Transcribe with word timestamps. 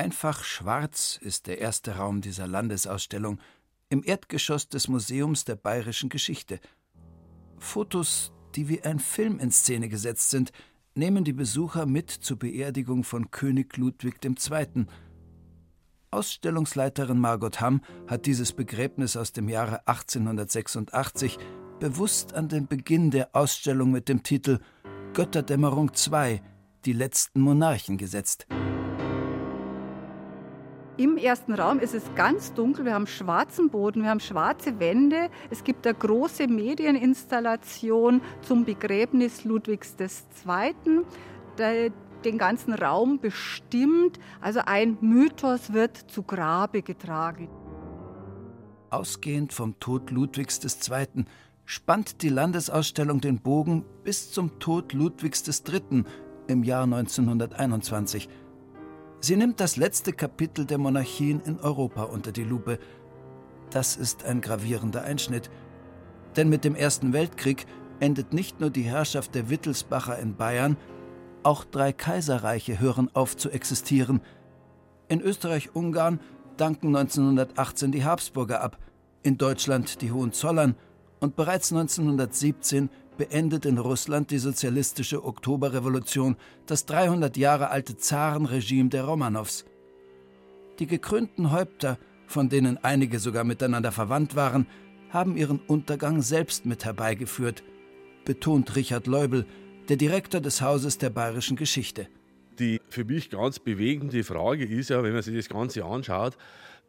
Einfach 0.00 0.44
schwarz 0.44 1.18
ist 1.20 1.46
der 1.46 1.58
erste 1.58 1.96
Raum 1.96 2.22
dieser 2.22 2.46
Landesausstellung 2.46 3.38
im 3.90 4.02
Erdgeschoss 4.02 4.66
des 4.66 4.88
Museums 4.88 5.44
der 5.44 5.56
bayerischen 5.56 6.08
Geschichte. 6.08 6.58
Fotos, 7.58 8.32
die 8.54 8.70
wie 8.70 8.80
ein 8.80 8.98
Film 8.98 9.38
in 9.38 9.50
Szene 9.50 9.90
gesetzt 9.90 10.30
sind, 10.30 10.52
nehmen 10.94 11.22
die 11.22 11.34
Besucher 11.34 11.84
mit 11.84 12.08
zur 12.08 12.38
Beerdigung 12.38 13.04
von 13.04 13.30
König 13.30 13.76
Ludwig 13.76 14.24
II. 14.24 14.86
Ausstellungsleiterin 16.10 17.18
Margot 17.18 17.60
Hamm 17.60 17.82
hat 18.06 18.24
dieses 18.24 18.54
Begräbnis 18.54 19.18
aus 19.18 19.34
dem 19.34 19.50
Jahre 19.50 19.86
1886 19.86 21.36
bewusst 21.78 22.32
an 22.32 22.48
den 22.48 22.68
Beginn 22.68 23.10
der 23.10 23.36
Ausstellung 23.36 23.90
mit 23.90 24.08
dem 24.08 24.22
Titel 24.22 24.60
Götterdämmerung 25.12 25.92
II 25.94 26.40
die 26.86 26.94
letzten 26.94 27.42
Monarchen 27.42 27.98
gesetzt. 27.98 28.46
Im 31.00 31.16
ersten 31.16 31.54
Raum 31.54 31.78
ist 31.78 31.94
es 31.94 32.02
ganz 32.14 32.52
dunkel, 32.52 32.84
wir 32.84 32.92
haben 32.92 33.06
schwarzen 33.06 33.70
Boden, 33.70 34.02
wir 34.02 34.10
haben 34.10 34.20
schwarze 34.20 34.78
Wände. 34.80 35.30
Es 35.48 35.64
gibt 35.64 35.86
eine 35.86 35.96
große 35.96 36.46
Medieninstallation 36.46 38.20
zum 38.42 38.66
Begräbnis 38.66 39.44
Ludwigs 39.44 39.96
II. 39.98 40.74
Der 41.56 41.90
den 42.22 42.36
ganzen 42.36 42.74
Raum 42.74 43.18
bestimmt. 43.18 44.18
Also 44.42 44.60
ein 44.66 44.98
Mythos 45.00 45.72
wird 45.72 45.96
zu 45.96 46.22
Grabe 46.22 46.82
getragen. 46.82 47.48
Ausgehend 48.90 49.54
vom 49.54 49.80
Tod 49.80 50.10
Ludwigs 50.10 50.60
II. 50.62 51.24
spannt 51.64 52.20
die 52.20 52.28
Landesausstellung 52.28 53.22
den 53.22 53.40
Bogen 53.40 53.86
bis 54.04 54.32
zum 54.32 54.58
Tod 54.58 54.92
Ludwigs 54.92 55.48
III. 55.48 56.04
im 56.46 56.62
Jahr 56.62 56.82
1921. 56.82 58.28
Sie 59.22 59.36
nimmt 59.36 59.60
das 59.60 59.76
letzte 59.76 60.14
Kapitel 60.14 60.64
der 60.64 60.78
Monarchien 60.78 61.40
in 61.44 61.60
Europa 61.60 62.04
unter 62.04 62.32
die 62.32 62.42
Lupe. 62.42 62.78
Das 63.68 63.96
ist 63.96 64.24
ein 64.24 64.40
gravierender 64.40 65.02
Einschnitt. 65.02 65.50
Denn 66.36 66.48
mit 66.48 66.64
dem 66.64 66.74
Ersten 66.74 67.12
Weltkrieg 67.12 67.66
endet 68.00 68.32
nicht 68.32 68.60
nur 68.60 68.70
die 68.70 68.82
Herrschaft 68.82 69.34
der 69.34 69.50
Wittelsbacher 69.50 70.18
in 70.18 70.36
Bayern, 70.36 70.78
auch 71.42 71.64
drei 71.64 71.92
Kaiserreiche 71.92 72.80
hören 72.80 73.10
auf 73.12 73.36
zu 73.36 73.50
existieren. 73.50 74.22
In 75.08 75.20
Österreich-Ungarn 75.20 76.20
danken 76.56 76.96
1918 76.96 77.92
die 77.92 78.04
Habsburger 78.04 78.62
ab, 78.62 78.78
in 79.22 79.36
Deutschland 79.36 80.00
die 80.00 80.12
Hohenzollern 80.12 80.76
und 81.20 81.36
bereits 81.36 81.72
1917 81.72 82.88
beendet 83.20 83.66
in 83.66 83.76
Russland 83.76 84.30
die 84.30 84.38
sozialistische 84.38 85.22
Oktoberrevolution 85.22 86.36
das 86.64 86.86
300 86.86 87.36
Jahre 87.36 87.68
alte 87.68 87.98
Zarenregime 87.98 88.88
der 88.88 89.04
Romanows. 89.04 89.66
Die 90.78 90.86
gekrönten 90.86 91.52
Häupter, 91.52 91.98
von 92.26 92.48
denen 92.48 92.82
einige 92.82 93.18
sogar 93.18 93.44
miteinander 93.44 93.92
verwandt 93.92 94.36
waren, 94.36 94.66
haben 95.10 95.36
ihren 95.36 95.58
Untergang 95.58 96.22
selbst 96.22 96.64
mit 96.64 96.86
herbeigeführt, 96.86 97.62
betont 98.24 98.74
Richard 98.74 99.06
Leubel, 99.06 99.44
der 99.90 99.98
Direktor 99.98 100.40
des 100.40 100.62
Hauses 100.62 100.96
der 100.96 101.10
bayerischen 101.10 101.58
Geschichte. 101.58 102.08
Die 102.58 102.80
für 102.88 103.04
mich 103.04 103.28
ganz 103.28 103.58
bewegende 103.58 104.24
Frage 104.24 104.64
ist 104.64 104.88
ja, 104.88 105.02
wenn 105.02 105.12
man 105.12 105.20
sich 105.22 105.36
das 105.36 105.50
Ganze 105.50 105.84
anschaut, 105.84 106.38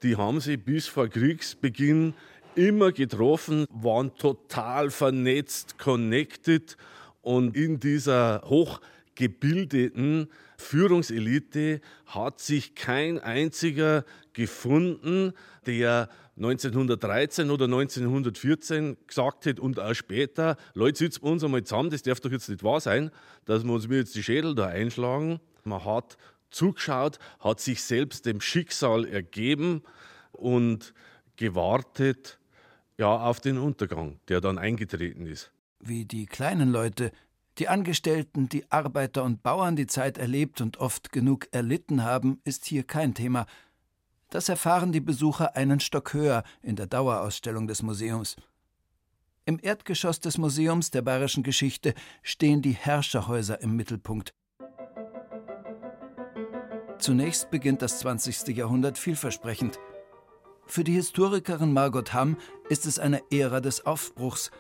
die 0.02 0.16
haben 0.16 0.40
sie 0.40 0.56
bis 0.56 0.88
vor 0.88 1.10
Kriegsbeginn 1.10 2.14
immer 2.56 2.92
getroffen, 2.92 3.66
waren 3.70 4.16
total 4.16 4.90
vernetzt, 4.90 5.78
connected 5.78 6.78
und 7.22 7.56
in 7.56 7.80
dieser 7.80 8.42
hochgebildeten 8.46 10.28
Führungselite 10.58 11.82
hat 12.06 12.40
sich 12.40 12.76
kein 12.76 13.20
einziger 13.20 14.06
gefunden, 14.34 15.34
der 15.66 16.10
1913 16.38 17.52
oder 17.52 17.66
1914 17.66 18.98
gesagt 19.06 19.46
hat 19.46 19.60
und 19.60 19.80
auch 19.80 19.94
später, 19.94 20.58
Leute, 20.74 20.98
sitzen 21.00 21.24
wir 21.24 21.32
uns 21.32 21.44
einmal 21.44 21.64
zusammen, 21.64 21.90
das 21.90 22.04
darf 22.04 22.20
doch 22.20 22.32
jetzt 22.32 22.50
nicht 22.50 22.64
wahr 22.64 22.80
sein, 22.80 23.12
dass 23.46 23.64
wir 23.64 23.74
uns 23.74 23.88
mir 23.88 23.98
jetzt 23.98 24.16
die 24.16 24.24
Schädel 24.24 24.56
da 24.56 24.68
einschlagen. 24.68 25.40
Man 25.64 25.84
hat 25.86 26.18
zugeschaut, 26.50 27.20
hat 27.40 27.60
sich 27.60 27.84
selbst 27.84 28.26
dem 28.26 28.42
Schicksal 28.42 29.06
ergeben 29.06 29.84
und 30.32 30.94
gewartet, 31.36 32.40
ja, 33.02 33.18
auf 33.18 33.40
den 33.40 33.58
Untergang, 33.58 34.20
der 34.28 34.42
dann 34.42 34.60
eingetreten 34.60 35.26
ist. 35.26 35.52
Wie 35.80 36.06
die 36.06 36.28
kleinen 36.28 36.72
Leute, 36.72 37.12
die 37.58 37.68
Angestellten, 37.68 38.48
die 38.48 38.72
Arbeiter 38.72 39.24
und 39.24 39.42
Bauern 39.42 39.76
die 39.76 39.88
Zeit 39.88 40.20
erlebt 40.20 40.62
und 40.62 40.78
oft 40.78 41.12
genug 41.12 41.48
erlitten 41.52 42.04
haben, 42.04 42.40
ist 42.44 42.66
hier 42.66 42.84
kein 42.84 43.16
Thema. 43.16 43.48
Das 44.30 44.50
erfahren 44.50 44.92
die 44.92 45.02
Besucher 45.02 45.56
einen 45.56 45.80
Stock 45.80 46.14
höher 46.14 46.44
in 46.62 46.76
der 46.76 46.86
Dauerausstellung 46.86 47.66
des 47.66 47.82
Museums. 47.82 48.36
Im 49.46 49.58
Erdgeschoss 49.60 50.20
des 50.20 50.38
Museums 50.38 50.92
der 50.92 51.02
bayerischen 51.02 51.42
Geschichte 51.42 51.96
stehen 52.22 52.62
die 52.62 52.74
Herrscherhäuser 52.74 53.62
im 53.62 53.76
Mittelpunkt. 53.76 54.36
Zunächst 57.00 57.50
beginnt 57.50 57.82
das 57.82 57.98
20. 57.98 58.56
Jahrhundert 58.56 59.00
vielversprechend. 59.00 59.80
Für 60.72 60.86
die 60.86 60.94
Historikerin 60.94 61.74
Margot 61.74 62.14
Hamm 62.14 62.38
ist 62.70 62.86
es 62.86 62.98
eine 62.98 63.22
Ära 63.30 63.60
des 63.60 63.86
Aufbruchs, 63.86 64.52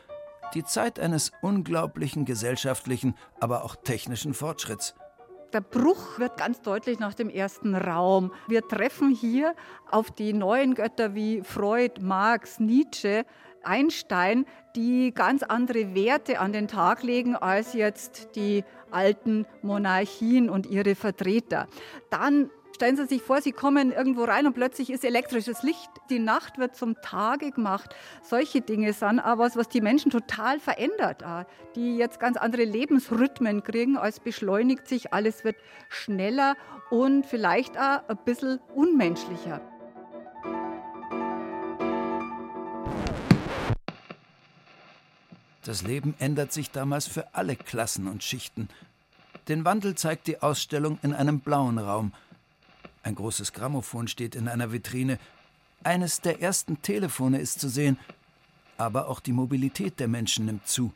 die 0.53 0.66
Zeit 0.66 0.99
eines 0.99 1.31
unglaublichen 1.41 2.25
gesellschaftlichen, 2.25 3.16
aber 3.39 3.63
auch 3.63 3.77
technischen 3.77 4.33
Fortschritts. 4.33 4.94
Der 5.53 5.61
Bruch 5.61 6.19
wird 6.19 6.35
ganz 6.35 6.59
deutlich 6.59 6.99
nach 6.99 7.13
dem 7.13 7.29
ersten 7.29 7.75
Raum. 7.75 8.33
Wir 8.49 8.67
treffen 8.67 9.16
hier 9.16 9.55
auf 9.89 10.11
die 10.11 10.33
neuen 10.33 10.75
Götter 10.75 11.16
wie 11.16 11.44
Freud, 11.44 12.01
Marx, 12.01 12.59
Nietzsche, 12.59 13.23
Einstein, 13.63 14.45
die 14.75 15.13
ganz 15.13 15.43
andere 15.43 15.95
Werte 15.95 16.41
an 16.41 16.51
den 16.51 16.67
Tag 16.67 17.03
legen 17.03 17.38
als 17.38 17.72
jetzt 17.72 18.35
die 18.35 18.66
alten 18.89 19.45
Monarchien 19.61 20.49
und 20.49 20.66
ihre 20.66 20.95
Vertreter. 20.95 21.67
Dann 22.09 22.49
Stellen 22.81 22.97
Sie 22.97 23.06
sich 23.06 23.22
vor, 23.22 23.40
Sie 23.44 23.52
kommen 23.52 23.92
irgendwo 23.92 24.24
rein 24.24 24.47
und 24.47 24.56
plötzlich 24.56 24.90
ist 24.90 25.06
elektrisches 25.06 25.62
Licht. 25.62 25.92
Die 26.09 26.18
Nacht 26.18 26.58
wird 26.58 26.75
zum 26.75 27.00
Tage 27.03 27.52
gemacht. 27.52 27.96
Solche 28.24 28.62
Dinge 28.62 28.92
sind 28.94 29.19
aber 29.19 29.44
was, 29.44 29.56
was 29.56 29.69
die 29.69 29.81
Menschen 29.81 30.09
total 30.09 30.59
verändert. 30.59 31.24
Die 31.75 31.96
jetzt 31.97 32.20
ganz 32.20 32.38
andere 32.38 32.64
Lebensrhythmen 32.64 33.62
kriegen, 33.62 33.97
als 33.97 34.20
beschleunigt 34.20 34.88
sich. 34.88 35.14
Alles 35.14 35.44
wird 35.44 35.58
schneller 35.90 36.56
und 36.90 37.28
vielleicht 37.28 37.78
auch 37.78 38.02
ein 38.09 38.18
bisschen 38.25 38.59
unmenschlicher. 38.74 39.62
Das 45.64 45.84
Leben 45.84 46.16
ändert 46.18 46.52
sich 46.52 46.72
damals 46.72 47.06
für 47.06 47.36
alle 47.36 47.56
Klassen 47.56 48.08
und 48.08 48.24
Schichten. 48.24 48.70
Den 49.50 49.66
Wandel 49.66 49.94
zeigt 49.94 50.25
die 50.25 50.41
Ausstellung 50.41 50.97
in 51.03 51.14
einem 51.14 51.41
blauen 51.41 51.78
Raum– 51.78 52.12
ein 53.03 53.16
großes 53.16 53.53
Grammophon 53.53 54.07
steht 54.07 54.35
in 54.35 54.47
einer 54.47 54.72
Vitrine. 54.72 55.17
Eines 55.84 56.22
der 56.22 56.41
ersten 56.41 56.81
Telefone 56.81 57.39
ist 57.39 57.59
zu 57.59 57.69
sehen. 57.69 57.97
Aber 58.78 59.07
auch 59.07 59.19
die 59.19 59.34
Mobilität 59.34 60.00
der 60.00 60.07
Menschen 60.07 60.45
nimmt 60.45 60.67
zu. 60.67 60.94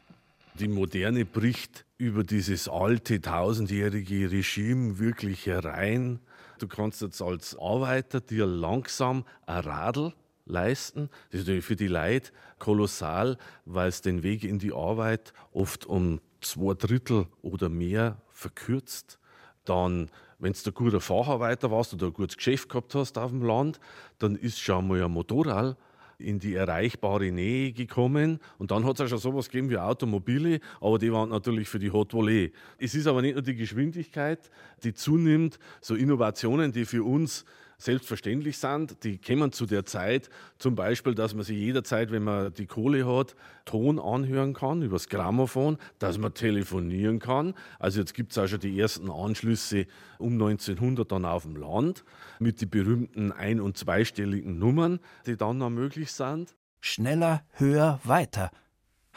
Die 0.59 0.67
Moderne 0.67 1.25
bricht 1.25 1.85
über 1.97 2.23
dieses 2.23 2.69
alte, 2.69 3.21
tausendjährige 3.21 4.31
Regime 4.31 4.99
wirklich 4.99 5.45
herein. 5.47 6.19
Du 6.59 6.67
kannst 6.67 7.01
jetzt 7.01 7.21
als 7.21 7.57
Arbeiter 7.59 8.21
dir 8.21 8.45
langsam 8.45 9.25
ein 9.45 9.59
Radl 9.59 10.13
leisten. 10.45 11.09
Das 11.31 11.47
ist 11.47 11.65
für 11.65 11.75
die 11.75 11.88
Leute 11.88 12.31
kolossal, 12.59 13.38
weil 13.65 13.89
es 13.89 14.01
den 14.01 14.23
Weg 14.23 14.44
in 14.44 14.59
die 14.59 14.71
Arbeit 14.71 15.33
oft 15.51 15.85
um 15.85 16.21
zwei 16.41 16.73
Drittel 16.73 17.27
oder 17.41 17.69
mehr 17.69 18.21
verkürzt. 18.29 19.19
Dann 19.65 20.09
wenn 20.40 20.53
du 20.53 20.69
ein 20.69 20.73
guter 20.73 21.00
Facharbeiter 21.00 21.72
warst 21.72 21.94
oder 21.94 22.07
ein 22.07 22.13
gutes 22.13 22.38
Geschäft 22.38 22.69
gehabt 22.69 22.94
hast 22.96 23.18
auf 23.18 23.31
dem 23.31 23.44
Land, 23.44 23.80
dann 24.19 24.36
ist 24.36 24.59
schon 24.59 24.88
mal 24.88 25.04
ein 25.04 25.12
Motorrad 25.12 25.77
in 26.18 26.39
die 26.39 26.56
erreichbare 26.56 27.31
Nähe 27.31 27.71
gekommen. 27.74 28.39
Und 28.57 28.71
dann 28.71 28.86
hat 28.86 28.95
es 28.95 29.00
ja 29.00 29.07
schon 29.07 29.18
sowas 29.18 29.50
gegeben 29.50 29.69
wie 29.69 29.77
Automobile, 29.77 30.59
aber 30.80 30.98
die 30.98 31.12
waren 31.12 31.30
natürlich 31.30 31.68
für 31.68 31.80
die 31.80 31.92
Hot 31.92 32.13
Volley. 32.13 32.54
Es 32.77 32.95
ist 32.95 33.07
aber 33.07 33.21
nicht 33.21 33.33
nur 33.33 33.42
die 33.42 33.56
Geschwindigkeit, 33.56 34.50
die 34.83 34.94
zunimmt, 34.94 35.59
so 35.81 35.95
Innovationen, 35.95 36.71
die 36.71 36.86
für 36.86 37.04
uns 37.04 37.45
selbstverständlich 37.77 38.57
sind. 38.57 39.04
Die 39.04 39.18
kommen 39.18 39.51
zu 39.51 39.66
der 39.66 39.86
Zeit 39.86 40.30
zum 40.57 40.75
Beispiel, 40.75 41.16
dass 41.16 41.33
man 41.33 41.44
sich 41.44 41.57
jederzeit, 41.57 42.12
wenn 42.12 42.24
man 42.24 42.54
die 42.54 42.66
Kohle 42.66 43.06
hat, 43.06 43.36
Ton 43.66 44.00
anhören 44.00 44.54
kann 44.54 44.81
übers 44.81 45.10
Grammophon, 45.10 45.77
dass 46.00 46.18
man 46.18 46.33
telefonieren 46.33 47.19
kann. 47.19 47.54
Also 47.80 48.00
jetzt 48.00 48.13
gibt 48.13 48.31
es 48.31 48.38
auch 48.38 48.48
schon 48.48 48.60
die 48.60 48.80
ersten 48.80 49.10
Anschlüsse 49.10 49.88
um 50.19 50.33
1900 50.33 51.12
dann 51.12 51.25
auf 51.25 51.44
dem 51.44 51.56
Land 51.56 52.04
mit 52.39 52.62
den 52.62 52.69
berühmten 52.69 53.31
ein- 53.31 53.62
und 53.62 53.78
zweistelligen 53.78 54.60
Nummern, 54.60 55.00
die 55.25 55.38
dann 55.38 55.57
noch 55.57 55.69
möglich 55.69 56.12
sind. 56.12 56.56
Schneller, 56.80 57.44
höher, 57.54 58.00
weiter 58.04 58.51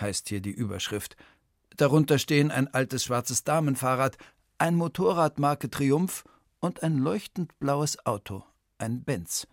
heißt 0.00 0.28
hier 0.28 0.40
die 0.40 0.50
Überschrift. 0.50 1.16
Darunter 1.76 2.18
stehen 2.18 2.50
ein 2.50 2.72
altes 2.72 3.04
schwarzes 3.04 3.44
Damenfahrrad, 3.44 4.16
ein 4.58 4.74
Motorrad 4.74 5.38
Marke 5.38 5.70
Triumph 5.70 6.24
und 6.60 6.82
ein 6.82 6.98
leuchtend 6.98 7.58
blaues 7.58 8.04
Auto, 8.06 8.44
ein 8.78 9.02
Benz. 9.02 9.46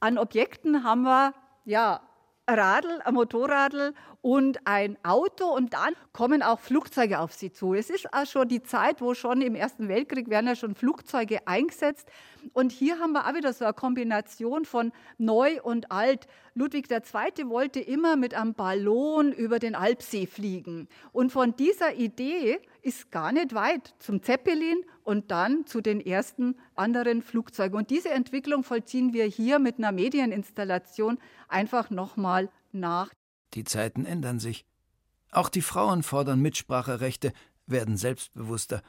An 0.00 0.18
Objekten 0.18 0.84
haben 0.84 1.02
wir 1.02 1.34
ja 1.64 2.00
Radl, 2.48 3.00
ein 3.04 3.14
Motorradl 3.14 3.94
und 4.20 4.66
ein 4.66 4.98
Auto 5.04 5.46
und 5.46 5.72
dann 5.72 5.94
kommen 6.12 6.42
auch 6.42 6.58
Flugzeuge 6.58 7.20
auf 7.20 7.32
sie 7.32 7.52
zu. 7.52 7.74
Es 7.74 7.88
ist 7.88 8.12
auch 8.12 8.26
schon 8.26 8.48
die 8.48 8.62
Zeit, 8.62 9.00
wo 9.00 9.14
schon 9.14 9.42
im 9.42 9.54
Ersten 9.54 9.88
Weltkrieg 9.88 10.28
werden 10.28 10.48
ja 10.48 10.56
schon 10.56 10.74
Flugzeuge 10.74 11.46
eingesetzt 11.46 12.08
und 12.52 12.72
hier 12.72 12.98
haben 12.98 13.12
wir 13.12 13.26
auch 13.26 13.34
wieder 13.34 13.52
so 13.52 13.64
eine 13.64 13.74
Kombination 13.74 14.64
von 14.64 14.92
neu 15.18 15.60
und 15.62 15.92
alt. 15.92 16.26
Ludwig 16.54 16.90
II. 16.90 17.48
wollte 17.48 17.80
immer 17.80 18.16
mit 18.16 18.34
einem 18.34 18.54
Ballon 18.54 19.32
über 19.32 19.58
den 19.58 19.74
Alpsee 19.74 20.26
fliegen. 20.26 20.88
Und 21.12 21.30
von 21.30 21.56
dieser 21.56 21.94
Idee 21.94 22.60
ist 22.82 23.10
gar 23.10 23.32
nicht 23.32 23.54
weit 23.54 23.94
zum 23.98 24.22
Zeppelin 24.22 24.84
und 25.04 25.30
dann 25.30 25.66
zu 25.66 25.80
den 25.80 26.00
ersten 26.00 26.56
anderen 26.74 27.22
Flugzeugen. 27.22 27.78
Und 27.78 27.90
diese 27.90 28.10
Entwicklung 28.10 28.64
vollziehen 28.64 29.12
wir 29.12 29.24
hier 29.24 29.58
mit 29.58 29.78
einer 29.78 29.92
Medieninstallation 29.92 31.18
einfach 31.48 31.90
nochmal 31.90 32.50
nach. 32.72 33.10
Die 33.54 33.64
Zeiten 33.64 34.04
ändern 34.04 34.40
sich. 34.40 34.66
Auch 35.30 35.48
die 35.48 35.62
Frauen 35.62 36.02
fordern 36.02 36.40
Mitspracherechte, 36.40 37.32
werden 37.66 37.96
selbstbewusster. 37.96 38.82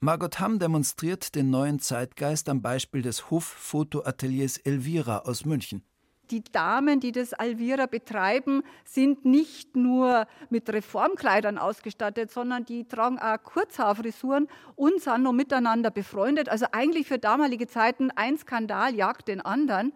Margot 0.00 0.38
Hamm 0.38 0.58
demonstriert 0.58 1.34
den 1.34 1.50
neuen 1.50 1.80
Zeitgeist 1.80 2.48
am 2.48 2.60
Beispiel 2.60 3.02
des 3.02 3.30
Hof-Fotoateliers 3.30 4.58
Elvira 4.58 5.20
aus 5.20 5.46
München. 5.46 5.82
Die 6.30 6.42
Damen, 6.42 7.00
die 7.00 7.12
das 7.12 7.32
Elvira 7.32 7.86
betreiben, 7.86 8.62
sind 8.84 9.24
nicht 9.24 9.76
nur 9.76 10.26
mit 10.50 10.70
Reformkleidern 10.70 11.58
ausgestattet, 11.58 12.30
sondern 12.30 12.64
die 12.64 12.88
tragen 12.88 13.18
auch 13.18 13.42
Kurzhaarfrisuren 13.42 14.48
und 14.74 15.00
sind 15.00 15.22
noch 15.22 15.32
miteinander 15.32 15.90
befreundet. 15.90 16.48
Also 16.48 16.66
eigentlich 16.72 17.06
für 17.06 17.18
damalige 17.18 17.66
Zeiten 17.66 18.10
ein 18.10 18.38
Skandal 18.38 18.94
jagt 18.94 19.28
den 19.28 19.40
anderen. 19.40 19.92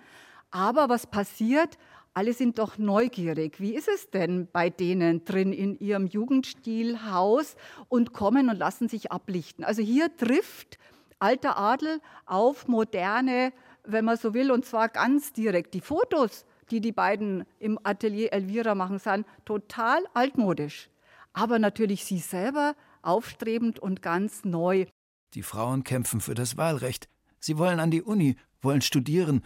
Aber 0.51 0.89
was 0.89 1.07
passiert? 1.07 1.79
Alle 2.15 2.33
sind 2.33 2.59
doch 2.59 2.79
neugierig. 2.79 3.61
Wie 3.61 3.75
ist 3.75 3.89
es 3.89 4.11
denn 4.11 4.49
bei 4.53 4.71
denen 4.71 5.25
drin 5.25 5.53
in 5.53 5.79
ihrem 5.79 6.07
Jugendstilhaus 6.07 7.57
und 7.89 8.13
kommen 8.13 8.51
und 8.51 8.59
lassen 8.59 8.89
sich 8.89 9.13
ablichten? 9.13 9.65
Also 9.65 9.83
hier 9.83 10.17
trifft 10.17 10.79
alter 11.21 11.57
Adel 11.59 12.01
auf 12.27 12.67
moderne, 12.67 13.53
wenn 13.91 14.05
man 14.05 14.17
so 14.17 14.35
will, 14.35 14.51
und 14.51 14.65
zwar 14.65 14.89
ganz 14.89 15.33
direkt. 15.33 15.75
Die 15.75 15.81
Fotos, 15.81 16.45
die 16.71 16.81
die 16.81 16.93
beiden 16.93 17.45
im 17.59 17.79
Atelier 17.83 18.33
Elvira 18.33 18.75
machen, 18.75 18.99
sind 18.99 19.27
total 19.45 20.05
altmodisch. 20.15 20.91
Aber 21.33 21.59
natürlich 21.59 22.05
sie 22.05 22.19
selber 22.19 22.75
aufstrebend 23.03 23.79
und 23.79 24.03
ganz 24.03 24.45
neu. 24.45 24.87
Die 25.35 25.43
Frauen 25.43 25.85
kämpfen 25.85 26.21
für 26.21 26.35
das 26.35 26.57
Wahlrecht. 26.57 27.09
Sie 27.39 27.59
wollen 27.59 27.81
an 27.81 27.91
die 27.91 28.03
Uni, 28.03 28.37
wollen 28.61 28.83
studieren 28.83 29.43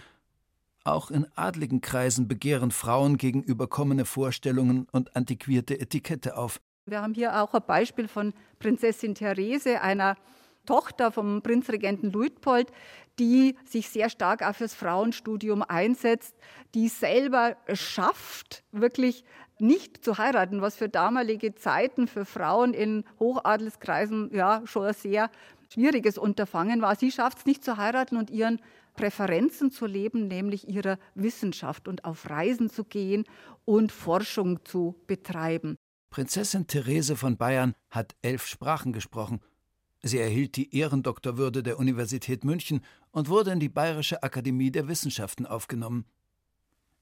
auch 0.85 1.11
in 1.11 1.27
adligen 1.37 1.81
Kreisen 1.81 2.29
begehren 2.29 2.71
Frauen 2.71 3.17
gegen 3.17 3.43
überkommene 3.43 4.05
Vorstellungen 4.05 4.87
und 4.93 5.15
antiquierte 5.17 5.79
Etikette 5.79 6.37
auf. 6.37 6.61
Wir 6.87 7.01
haben 7.01 7.15
hier 7.15 7.41
auch 7.41 7.55
ein 7.55 7.63
Beispiel 7.67 8.09
von 8.09 8.35
Prinzessin 8.59 9.15
Therese, 9.15 9.81
einer 9.81 10.17
Tochter 10.67 11.11
vom 11.11 11.43
Prinzregenten 11.43 12.13
Luitpold, 12.13 12.71
die 13.19 13.57
sich 13.65 13.89
sehr 13.89 14.09
stark 14.09 14.43
auch 14.43 14.55
fürs 14.55 14.75
Frauenstudium 14.75 15.63
einsetzt, 15.63 16.35
die 16.75 16.89
selber 16.89 17.57
schafft, 17.73 18.65
wirklich 18.73 19.25
nicht 19.59 20.05
zu 20.05 20.19
heiraten, 20.19 20.61
was 20.61 20.77
für 20.77 20.89
damalige 20.89 21.55
Zeiten 21.55 22.09
für 22.09 22.25
Frauen 22.25 22.75
in 22.75 23.05
Hochadelskreisen 23.21 24.31
ja 24.33 24.63
schon 24.65 24.87
ein 24.87 24.95
sehr 24.95 25.31
schwieriges 25.73 26.19
Unterfangen 26.19 26.83
war. 26.83 26.97
Sie 26.97 27.13
schafft 27.13 27.39
es 27.39 27.47
nicht 27.47 27.65
zu 27.65 27.77
heiraten 27.77 28.17
und 28.17 28.31
ihren 28.31 28.61
Präferenzen 28.95 29.71
zu 29.71 29.87
leben, 29.87 30.29
nämlich 30.29 30.69
ihrer 30.69 30.99
Wissenschaft 31.15 31.89
und 31.89 32.05
auf 32.05 32.29
Reisen 32.29 32.71
zu 32.71 32.85
gehen 32.85 33.25
und 33.65 33.91
Forschung 33.91 34.65
zu 34.65 34.97
betreiben. 35.07 35.77
Prinzessin 36.11 36.67
Therese 36.67 37.17
von 37.17 37.39
Bayern 37.39 37.75
hat 37.91 38.15
elf 38.21 38.47
Sprachen 38.47 38.93
gesprochen. 38.93 39.41
Sie 40.03 40.19
erhielt 40.19 40.57
die 40.57 40.75
Ehrendoktorwürde 40.75 41.63
der 41.63 41.79
Universität 41.79 42.45
München 42.45 42.81
und 43.13 43.29
wurde 43.29 43.53
in 43.53 43.61
die 43.61 43.69
Bayerische 43.69 44.23
Akademie 44.23 44.73
der 44.73 44.89
Wissenschaften 44.89 45.47
aufgenommen. 45.47 46.07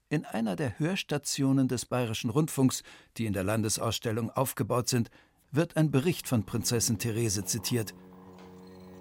In 0.09 0.25
einer 0.25 0.55
der 0.55 0.77
Hörstationen 0.77 1.67
des 1.67 1.85
Bayerischen 1.85 2.29
Rundfunks, 2.29 2.83
die 3.17 3.25
in 3.25 3.33
der 3.33 3.43
Landesausstellung 3.43 4.29
aufgebaut 4.29 4.87
sind, 4.87 5.09
wird 5.51 5.77
ein 5.77 5.89
Bericht 5.89 6.27
von 6.27 6.45
Prinzessin 6.45 6.99
Therese 6.99 7.43
zitiert. 7.45 7.95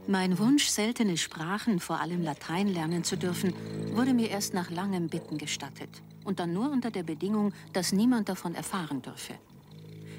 Mein 0.06 0.38
Wunsch, 0.38 0.69
seltene 0.69 1.19
Sprachen, 1.19 1.79
vor 1.79 2.00
allem 2.00 2.23
Latein, 2.23 2.69
lernen 2.69 3.05
zu 3.05 3.17
dürfen, 3.17 3.53
wurde 3.93 4.14
mir 4.14 4.31
erst 4.31 4.55
nach 4.55 4.70
langem 4.70 5.08
Bitten 5.08 5.37
gestattet. 5.37 6.03
Und 6.25 6.41
dann 6.41 6.53
nur 6.53 6.70
unter 6.70 6.91
der 6.91 7.03
Bedingung, 7.03 7.53
dass 7.75 7.93
niemand 7.93 8.29
davon 8.29 8.55
erfahren 8.55 9.03
dürfe. 9.03 9.35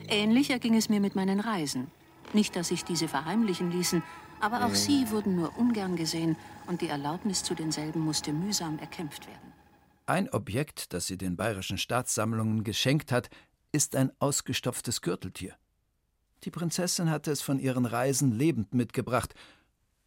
Ähnlich 0.07 0.51
erging 0.51 0.75
es 0.75 0.88
mir 0.88 1.00
mit 1.00 1.16
meinen 1.16 1.39
Reisen. 1.39 1.88
Nicht, 2.33 2.56
dass 2.56 2.69
sich 2.69 2.83
diese 2.83 3.07
verheimlichen 3.07 3.72
ließen, 3.72 4.04
aber 4.39 4.66
auch 4.66 4.74
sie 4.74 5.10
wurden 5.12 5.36
nur 5.36 5.57
ungern 5.57 5.95
gesehen 5.95 6.36
und 6.68 6.81
die 6.81 6.88
Erlaubnis 6.88 7.44
zu 7.44 7.54
denselben 7.54 8.00
musste 8.00 8.33
mühsam 8.33 8.80
erkämpft 8.80 9.28
werden. 9.28 9.54
Ein 10.06 10.30
Objekt, 10.30 10.94
das 10.94 11.07
sie 11.07 11.18
den 11.18 11.38
bayerischen 11.38 11.78
Staatssammlungen 11.78 12.63
geschenkt 12.63 13.12
hat, 13.12 13.30
ist 13.72 13.95
ein 13.95 14.12
ausgestopftes 14.19 15.01
Gürteltier. 15.01 15.56
Die 16.44 16.51
Prinzessin 16.51 17.10
hatte 17.10 17.31
es 17.31 17.42
von 17.42 17.60
ihren 17.60 17.86
Reisen 17.86 18.31
lebend 18.31 18.74
mitgebracht 18.74 19.36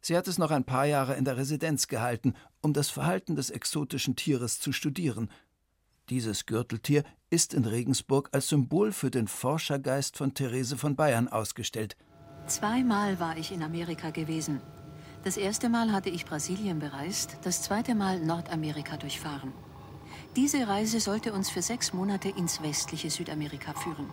Sie 0.06 0.19
hat 0.19 0.29
es 0.29 0.37
noch 0.37 0.50
ein 0.50 0.65
paar 0.65 0.85
Jahre 0.85 1.15
in 1.15 1.25
der 1.25 1.38
Residenz 1.38 1.88
gehalten, 1.88 2.35
um 2.61 2.75
das 2.75 2.91
Verhalten 2.91 3.37
des 3.37 3.49
exotischen 3.49 4.17
Tieres 4.17 4.61
zu 4.61 4.70
studieren. 4.70 5.31
Dieses 6.11 6.44
Gürteltier 6.44 7.05
ist 7.31 7.55
in 7.55 7.65
Regensburg 7.65 8.29
als 8.32 8.49
Symbol 8.49 8.93
für 8.93 9.11
den 9.11 9.29
Forschergeist 9.29 10.19
von 10.19 10.35
Therese 10.35 10.77
von 10.77 10.94
Bayern 10.94 11.29
ausgestellt. 11.29 11.97
Zweimal 12.46 13.19
war 13.19 13.38
ich 13.38 13.52
in 13.52 13.62
Amerika 13.62 14.11
gewesen. 14.11 14.61
Das 15.25 15.38
erste 15.38 15.70
Mal 15.70 15.93
hatte 15.93 16.11
ich 16.11 16.26
Brasilien 16.26 16.79
bereist, 16.79 17.38
das 17.43 17.62
zweite 17.62 17.94
Mal 17.94 18.20
Nordamerika 18.20 18.99
durchfahren. 18.99 19.50
Diese 20.37 20.69
Reise 20.69 21.00
sollte 21.00 21.32
uns 21.32 21.49
für 21.49 21.62
sechs 21.62 21.94
Monate 21.94 22.29
ins 22.29 22.62
westliche 22.62 23.08
Südamerika 23.08 23.73
führen. 23.73 24.11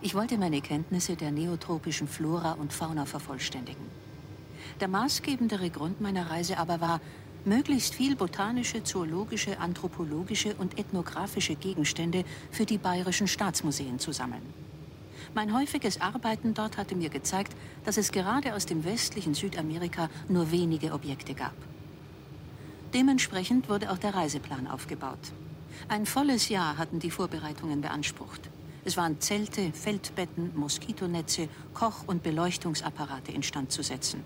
Ich 0.00 0.14
wollte 0.14 0.38
meine 0.38 0.60
Kenntnisse 0.60 1.16
der 1.16 1.32
neotropischen 1.32 2.06
Flora 2.06 2.52
und 2.52 2.72
Fauna 2.72 3.04
vervollständigen. 3.04 3.84
Der 4.78 4.86
maßgebendere 4.86 5.70
Grund 5.70 6.00
meiner 6.00 6.30
Reise 6.30 6.56
aber 6.56 6.80
war, 6.80 7.00
möglichst 7.44 7.96
viel 7.96 8.14
botanische, 8.14 8.84
zoologische, 8.84 9.58
anthropologische 9.58 10.54
und 10.54 10.78
ethnografische 10.78 11.56
Gegenstände 11.56 12.24
für 12.52 12.64
die 12.64 12.78
bayerischen 12.78 13.26
Staatsmuseen 13.26 13.98
zu 13.98 14.12
sammeln. 14.12 14.69
Mein 15.32 15.54
häufiges 15.54 16.00
Arbeiten 16.00 16.54
dort 16.54 16.76
hatte 16.76 16.96
mir 16.96 17.08
gezeigt, 17.08 17.54
dass 17.84 17.96
es 17.96 18.10
gerade 18.10 18.54
aus 18.54 18.66
dem 18.66 18.84
westlichen 18.84 19.34
Südamerika 19.34 20.10
nur 20.28 20.50
wenige 20.50 20.92
Objekte 20.92 21.34
gab. 21.34 21.54
Dementsprechend 22.94 23.68
wurde 23.68 23.92
auch 23.92 23.98
der 23.98 24.14
Reiseplan 24.14 24.66
aufgebaut. 24.66 25.32
Ein 25.88 26.04
volles 26.04 26.48
Jahr 26.48 26.76
hatten 26.78 26.98
die 26.98 27.12
Vorbereitungen 27.12 27.80
beansprucht. 27.80 28.50
Es 28.84 28.96
waren 28.96 29.20
Zelte, 29.20 29.72
Feldbetten, 29.72 30.50
Moskitonetze, 30.56 31.48
Koch- 31.74 32.08
und 32.08 32.24
Beleuchtungsapparate 32.24 33.30
instand 33.30 33.70
zu 33.70 33.82
setzen. 33.82 34.24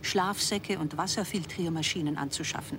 Schlafsäcke 0.00 0.78
und 0.78 0.96
Wasserfiltriermaschinen 0.96 2.16
anzuschaffen. 2.16 2.78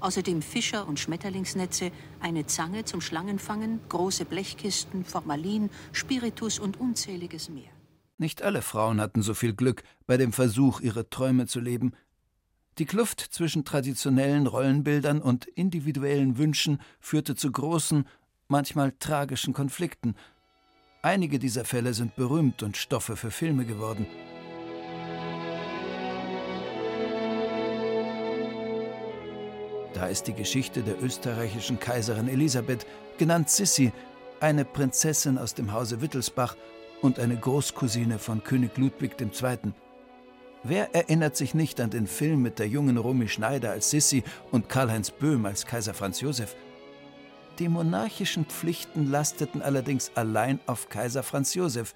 Außerdem 0.00 0.42
Fischer- 0.42 0.86
und 0.86 0.98
Schmetterlingsnetze, 0.98 1.90
eine 2.20 2.46
Zange 2.46 2.84
zum 2.84 3.00
Schlangenfangen, 3.00 3.80
große 3.88 4.24
Blechkisten, 4.24 5.04
Formalin, 5.04 5.70
Spiritus 5.92 6.58
und 6.58 6.80
unzähliges 6.80 7.48
mehr. 7.48 7.70
Nicht 8.18 8.42
alle 8.42 8.62
Frauen 8.62 9.00
hatten 9.00 9.22
so 9.22 9.34
viel 9.34 9.54
Glück 9.54 9.82
bei 10.06 10.16
dem 10.16 10.32
Versuch, 10.32 10.80
ihre 10.80 11.10
Träume 11.10 11.46
zu 11.46 11.60
leben. 11.60 11.92
Die 12.78 12.86
Kluft 12.86 13.20
zwischen 13.20 13.64
traditionellen 13.64 14.46
Rollenbildern 14.46 15.20
und 15.20 15.46
individuellen 15.46 16.38
Wünschen 16.38 16.80
führte 17.00 17.34
zu 17.34 17.50
großen, 17.50 18.06
manchmal 18.48 18.92
tragischen 18.98 19.54
Konflikten. 19.54 20.14
Einige 21.02 21.38
dieser 21.38 21.64
Fälle 21.64 21.94
sind 21.94 22.16
berühmt 22.16 22.62
und 22.62 22.76
Stoffe 22.76 23.16
für 23.16 23.30
Filme 23.30 23.64
geworden. 23.64 24.06
Da 29.94 30.06
ist 30.08 30.26
die 30.26 30.34
Geschichte 30.34 30.82
der 30.82 31.00
österreichischen 31.00 31.78
Kaiserin 31.78 32.26
Elisabeth, 32.26 32.84
genannt 33.16 33.48
Sissi, 33.48 33.92
eine 34.40 34.64
Prinzessin 34.64 35.38
aus 35.38 35.54
dem 35.54 35.72
Hause 35.72 36.00
Wittelsbach 36.00 36.56
und 37.00 37.20
eine 37.20 37.36
Großcousine 37.36 38.18
von 38.18 38.42
König 38.42 38.76
Ludwig 38.76 39.14
II. 39.20 39.72
Wer 40.64 40.92
erinnert 40.96 41.36
sich 41.36 41.54
nicht 41.54 41.80
an 41.80 41.90
den 41.90 42.08
Film 42.08 42.42
mit 42.42 42.58
der 42.58 42.66
jungen 42.66 42.96
Romy 42.96 43.28
Schneider 43.28 43.70
als 43.70 43.90
Sissi 43.90 44.24
und 44.50 44.68
Karl-Heinz 44.68 45.12
Böhm 45.12 45.46
als 45.46 45.64
Kaiser 45.64 45.94
Franz 45.94 46.20
Josef? 46.20 46.56
Die 47.60 47.68
monarchischen 47.68 48.46
Pflichten 48.46 49.12
lasteten 49.12 49.62
allerdings 49.62 50.10
allein 50.16 50.58
auf 50.66 50.88
Kaiser 50.88 51.22
Franz 51.22 51.54
Josef. 51.54 51.94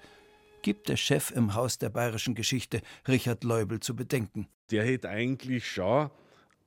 gibt 0.61 0.87
der 0.87 0.95
Chef 0.95 1.31
im 1.31 1.53
Haus 1.53 1.79
der 1.79 1.89
bayerischen 1.89 2.33
Geschichte, 2.33 2.81
Richard 3.09 3.43
Leubel, 3.43 3.81
zu 3.81 3.93
bedenken. 3.93 4.47
Der 4.71 4.85
hätte 4.85 5.09
eigentlich 5.09 5.69
schon 5.69 6.09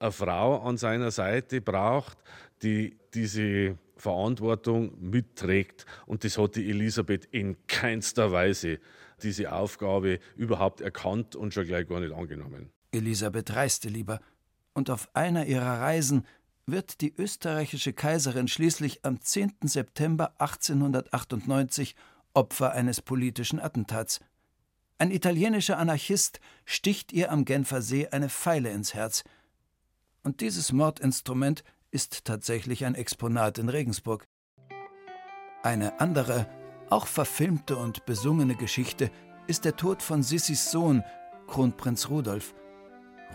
eine 0.03 0.13
Frau 0.13 0.59
an 0.63 0.77
seiner 0.77 1.11
Seite 1.11 1.61
braucht, 1.61 2.19
die 2.63 2.97
diese 3.15 3.79
Verantwortung 3.97 4.93
mitträgt. 5.01 5.87
Und 6.07 6.25
das 6.25 6.39
hat 6.39 6.57
die 6.57 6.69
Elisabeth 6.69 7.25
in 7.27 7.57
keinster 7.67 8.33
Weise 8.33 8.81
diese 9.23 9.53
Aufgabe 9.53 10.19
überhaupt 10.37 10.81
erkannt 10.81 11.37
und 11.37 11.55
schon 11.55 11.67
gleich 11.67 11.89
gar 11.89 12.01
nicht 12.01 12.13
angenommen. 12.13 12.71
Elisabeth 12.91 13.55
reiste 13.55 13.89
lieber. 13.89 14.21
Und 14.75 14.91
auf 14.91 15.09
einer 15.15 15.47
ihrer 15.47 15.81
Reisen 15.81 16.27
wird 16.67 17.01
die 17.01 17.15
österreichische 17.17 17.93
Kaiserin 17.93 18.49
schließlich 18.49 19.05
am 19.05 19.21
10. 19.21 19.55
September 19.65 20.35
1898 20.39 21.95
Opfer 22.35 22.73
eines 22.73 23.03
politischen 23.03 23.61
Attentats. 23.61 24.21
Ein 24.99 25.11
italienischer 25.11 25.79
Anarchist 25.79 26.41
sticht 26.65 27.13
ihr 27.13 27.31
am 27.31 27.45
Genfer 27.45 27.83
See 27.83 28.09
eine 28.09 28.29
Pfeile 28.29 28.71
ins 28.71 28.95
Herz. 28.95 29.25
Und 30.23 30.41
dieses 30.41 30.73
Mordinstrument 30.73 31.65
ist 31.91 32.25
tatsächlich 32.25 32.85
ein 32.85 32.95
Exponat 32.95 33.59
in 33.59 33.69
Regensburg. 33.69 34.27
Eine 35.63 36.01
andere, 36.01 36.47
auch 36.91 37.07
verfilmte 37.07 37.77
und 37.77 38.05
besungene 38.07 38.55
Geschichte 38.55 39.11
ist 39.47 39.65
der 39.65 39.77
Tod 39.77 40.03
von 40.03 40.23
Sissis 40.23 40.71
Sohn, 40.71 41.03
Kronprinz 41.49 42.09
Rudolf. 42.09 42.55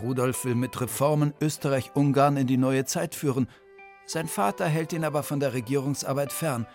Rudolf 0.01 0.45
will 0.45 0.55
mit 0.55 0.79
Reformen 0.79 1.33
Österreich-Ungarn 1.41 2.37
in 2.37 2.47
die 2.47 2.57
neue 2.57 2.85
Zeit 2.85 3.15
führen. 3.15 3.47
Sein 4.05 4.27
Vater 4.27 4.67
hält 4.67 4.93
ihn 4.93 5.03
aber 5.03 5.23
von 5.23 5.39
der 5.39 5.53
Regierungsarbeit 5.53 6.31
fern. 6.31 6.67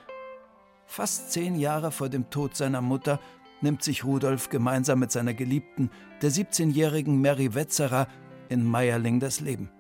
Fast 0.87 1.33
zehn 1.33 1.57
Jahre 1.57 1.91
vor 1.91 2.09
dem 2.09 2.29
Tod 2.31 2.57
seiner 2.57 2.83
Mutter 2.83 3.21
nimmt 3.63 3.83
sich 3.83 4.05
Rudolf 4.05 4.51
gemeinsam 4.51 4.99
mit 4.99 5.13
seiner 5.13 5.33
Geliebten, 5.33 5.91
der 6.21 6.31
17-jährigen 6.31 7.21
Mary 7.21 7.55
Wetzerer, 7.55 8.09
in 8.49 8.65
Meierling 8.65 9.21
das 9.21 9.41
Leben. 9.41 9.71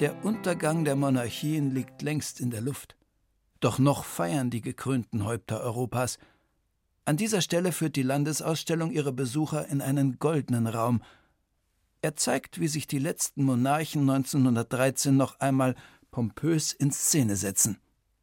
Der 0.00 0.24
Untergang 0.24 0.84
der 0.84 0.96
Monarchien 0.96 1.70
liegt 1.70 2.02
längst 2.02 2.40
in 2.40 2.50
der 2.50 2.60
Luft. 2.60 2.96
Doch 3.60 3.78
noch 3.78 4.04
feiern 4.04 4.50
die 4.50 4.62
gekrönten 4.62 5.24
Häupter 5.24 5.60
Europas. 5.60 6.18
An 7.04 7.16
dieser 7.16 7.40
Stelle 7.40 7.72
führt 7.72 7.96
die 7.96 8.02
Landesausstellung 8.02 8.90
ihre 8.90 9.12
Besucher 9.12 9.68
in 9.68 9.80
einen 9.80 10.18
goldenen 10.18 10.66
Raum. 10.66 11.02
Er 12.00 12.16
zeigt, 12.16 12.58
wie 12.58 12.68
sich 12.68 12.86
die 12.86 12.98
letzten 12.98 13.44
Monarchen 13.44 14.08
1913 14.08 15.16
noch 15.16 15.38
einmal 15.40 15.76
pompös 16.10 16.72
in 16.72 16.90
Szene 16.90 17.36
setzen. 17.36 17.78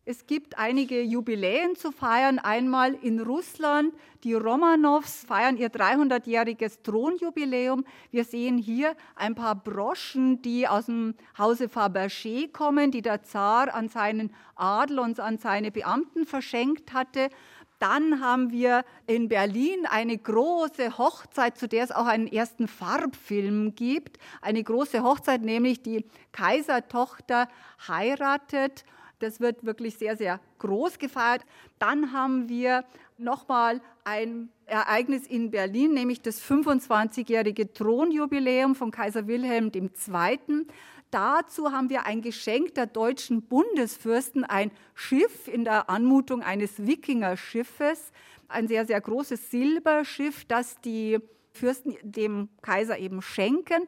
Es 0.06 0.25
gibt 0.25 0.58
einige 0.58 1.01
Jubiläen 1.03 1.75
zu 1.75 1.91
feiern. 1.91 2.39
Einmal 2.39 2.96
in 2.96 3.20
Russland. 3.20 3.94
Die 4.24 4.34
Romanows 4.34 5.24
feiern 5.27 5.58
ihr 5.58 5.70
300-jähriges 5.70 6.82
Thronjubiläum. 6.82 7.86
Wir 8.10 8.24
sehen 8.24 8.58
hier 8.58 8.96
ein 9.15 9.36
paar 9.36 9.56
Broschen, 9.56 10.41
die 10.41 10.68
aus 10.68 10.88
dem 10.88 11.13
Hause 11.38 11.65
Fabergé 11.65 12.51
kommen, 12.51 12.91
die 12.91 13.01
der 13.03 13.22
Zar 13.24 13.74
an 13.74 13.89
seinen 13.89 14.34
Adel 14.56 15.00
und 15.00 15.20
an 15.20 15.38
seine 15.38 15.70
Beamten 15.70 16.25
verschenkt 16.25 16.94
hatte. 16.94 17.29
Dann 17.77 18.20
haben 18.20 18.51
wir 18.51 18.84
in 19.06 19.29
Berlin 19.29 19.86
eine 19.86 20.18
große 20.18 20.98
Hochzeit, 20.98 21.58
zu 21.58 21.68
der 21.68 21.84
es 21.84 21.91
auch 21.91 22.08
einen 22.08 22.27
ersten 22.27 22.68
Farbfilm 22.68 23.75
gibt. 23.75 24.18
Eine 24.41 24.63
große 24.63 25.03
Hochzeit, 25.03 25.44
nämlich 25.44 25.82
die 25.82 26.06
Kaisertochter 26.32 27.48
heiratet 27.88 28.84
das 29.20 29.40
wird 29.40 29.66
wirklich 29.66 29.98
sehr, 29.98 30.18
sehr 30.18 30.40
groß 30.60 31.00
gefeiert. 31.00 31.46
Dann 31.78 32.14
haben 32.14 32.50
wir 32.50 32.86
nochmal 33.18 33.82
ein 34.04 34.50
Ereignis 34.66 35.28
in 35.28 35.52
Berlin, 35.52 35.94
nämlich 35.94 36.22
das 36.22 36.42
25-jährige 36.42 37.74
Thronjubiläum 37.74 38.76
von 38.76 38.92
Kaiser 38.92 39.28
Wilhelm 39.28 39.72
II. 39.74 40.66
Dazu 41.12 41.72
haben 41.72 41.90
wir 41.90 42.06
ein 42.06 42.22
Geschenk 42.22 42.76
der 42.76 42.86
deutschen 42.86 43.42
Bundesfürsten, 43.42 44.44
ein 44.44 44.72
Schiff 44.94 45.48
in 45.48 45.64
der 45.64 45.90
Anmutung 45.90 46.44
eines 46.44 46.86
Wikingerschiffes, 46.86 48.12
ein 48.48 48.68
sehr, 48.68 48.86
sehr 48.86 49.02
großes 49.02 49.50
Silberschiff, 49.50 50.46
das 50.46 50.80
die 50.82 51.20
Fürsten 51.52 51.96
dem 52.04 52.50
Kaiser 52.62 53.00
eben 53.00 53.22
schenken. 53.22 53.88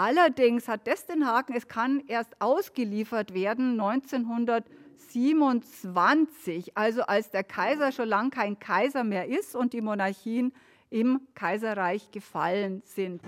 Allerdings 0.00 0.66
hat 0.66 0.86
das 0.86 1.04
den 1.04 1.26
Haken, 1.26 1.54
es 1.54 1.68
kann 1.68 2.02
erst 2.06 2.40
ausgeliefert 2.40 3.34
werden 3.34 3.78
1927, 3.78 6.74
also 6.74 7.02
als 7.02 7.30
der 7.30 7.44
Kaiser 7.44 7.92
schon 7.92 8.08
lange 8.08 8.30
kein 8.30 8.58
Kaiser 8.58 9.04
mehr 9.04 9.28
ist 9.28 9.54
und 9.54 9.74
die 9.74 9.82
Monarchien 9.82 10.54
im 10.88 11.20
Kaiserreich 11.34 12.10
gefallen 12.12 12.80
sind. 12.86 13.20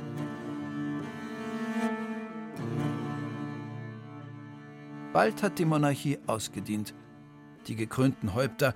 Bald 5.12 5.42
hat 5.42 5.58
die 5.58 5.66
Monarchie 5.66 6.20
ausgedient. 6.26 6.94
Die 7.66 7.76
gekrönten 7.76 8.32
Häupter, 8.32 8.74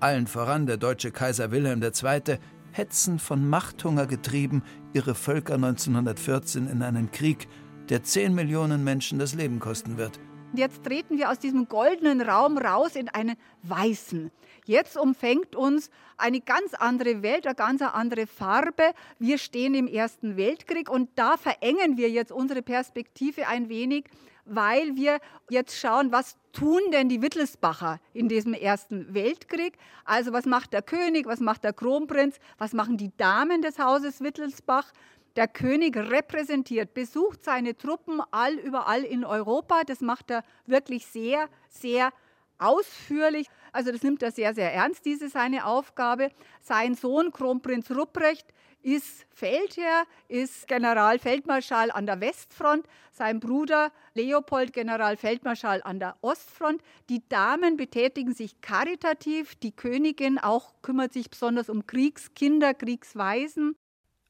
allen 0.00 0.26
voran 0.26 0.64
der 0.64 0.78
deutsche 0.78 1.10
Kaiser 1.10 1.50
Wilhelm 1.50 1.82
II., 1.82 2.38
hetzen 2.74 3.18
von 3.18 3.48
Machthunger 3.48 4.06
getrieben 4.06 4.62
ihre 4.92 5.14
Völker 5.14 5.54
1914 5.54 6.68
in 6.68 6.82
einen 6.82 7.10
Krieg, 7.12 7.48
der 7.88 8.02
10 8.02 8.34
Millionen 8.34 8.82
Menschen 8.82 9.18
das 9.18 9.34
Leben 9.34 9.60
kosten 9.60 9.96
wird. 9.96 10.18
Jetzt 10.56 10.84
treten 10.84 11.18
wir 11.18 11.30
aus 11.30 11.38
diesem 11.38 11.68
goldenen 11.68 12.20
Raum 12.20 12.58
raus 12.58 12.94
in 12.94 13.08
einen 13.08 13.36
weißen. 13.62 14.30
Jetzt 14.66 14.96
umfängt 14.96 15.56
uns 15.56 15.90
eine 16.16 16.40
ganz 16.40 16.74
andere 16.74 17.22
Welt, 17.22 17.46
eine 17.46 17.56
ganz 17.56 17.82
andere 17.82 18.26
Farbe. 18.26 18.92
Wir 19.18 19.38
stehen 19.38 19.74
im 19.74 19.88
Ersten 19.88 20.36
Weltkrieg 20.36 20.88
und 20.88 21.10
da 21.16 21.36
verengen 21.36 21.96
wir 21.96 22.08
jetzt 22.08 22.30
unsere 22.30 22.62
Perspektive 22.62 23.48
ein 23.48 23.68
wenig, 23.68 24.04
weil 24.44 24.96
wir 24.96 25.18
jetzt 25.48 25.78
schauen, 25.78 26.12
was 26.12 26.36
tun 26.52 26.80
denn 26.92 27.08
die 27.08 27.22
Wittelsbacher 27.22 28.00
in 28.12 28.28
diesem 28.28 28.54
Ersten 28.54 29.12
Weltkrieg? 29.14 29.76
Also 30.04 30.32
was 30.32 30.46
macht 30.46 30.72
der 30.72 30.82
König, 30.82 31.26
was 31.26 31.40
macht 31.40 31.64
der 31.64 31.72
Kronprinz, 31.72 32.38
was 32.58 32.72
machen 32.72 32.96
die 32.96 33.10
Damen 33.16 33.62
des 33.62 33.78
Hauses 33.78 34.20
Wittelsbach? 34.20 34.92
Der 35.36 35.48
König 35.48 35.96
repräsentiert, 35.96 36.94
besucht 36.94 37.42
seine 37.42 37.76
Truppen 37.76 38.22
all 38.30 38.54
überall 38.54 39.02
in 39.02 39.24
Europa. 39.24 39.82
Das 39.84 40.00
macht 40.00 40.30
er 40.30 40.44
wirklich 40.66 41.06
sehr, 41.06 41.48
sehr 41.68 42.12
ausführlich. 42.58 43.48
Also 43.72 43.90
das 43.90 44.02
nimmt 44.04 44.22
er 44.22 44.30
sehr, 44.30 44.54
sehr 44.54 44.72
ernst, 44.72 45.04
diese 45.04 45.28
seine 45.28 45.66
Aufgabe. 45.66 46.30
Sein 46.60 46.94
Sohn 46.94 47.32
Kronprinz 47.32 47.90
Rupprecht 47.90 48.46
ist 48.84 49.26
Feldherr, 49.30 50.04
ist 50.28 50.68
Generalfeldmarschall 50.68 51.90
an 51.90 52.06
der 52.06 52.20
Westfront, 52.20 52.86
sein 53.12 53.40
Bruder 53.40 53.90
Leopold 54.12 54.72
Generalfeldmarschall 54.72 55.82
an 55.82 55.98
der 55.98 56.16
Ostfront. 56.20 56.82
Die 57.08 57.26
Damen 57.28 57.76
betätigen 57.76 58.34
sich 58.34 58.60
karitativ, 58.60 59.54
die 59.56 59.72
Königin 59.72 60.38
auch 60.38 60.74
kümmert 60.82 61.12
sich 61.12 61.30
besonders 61.30 61.68
um 61.70 61.86
Kriegskinder, 61.86 62.74
Kriegswaisen. 62.74 63.74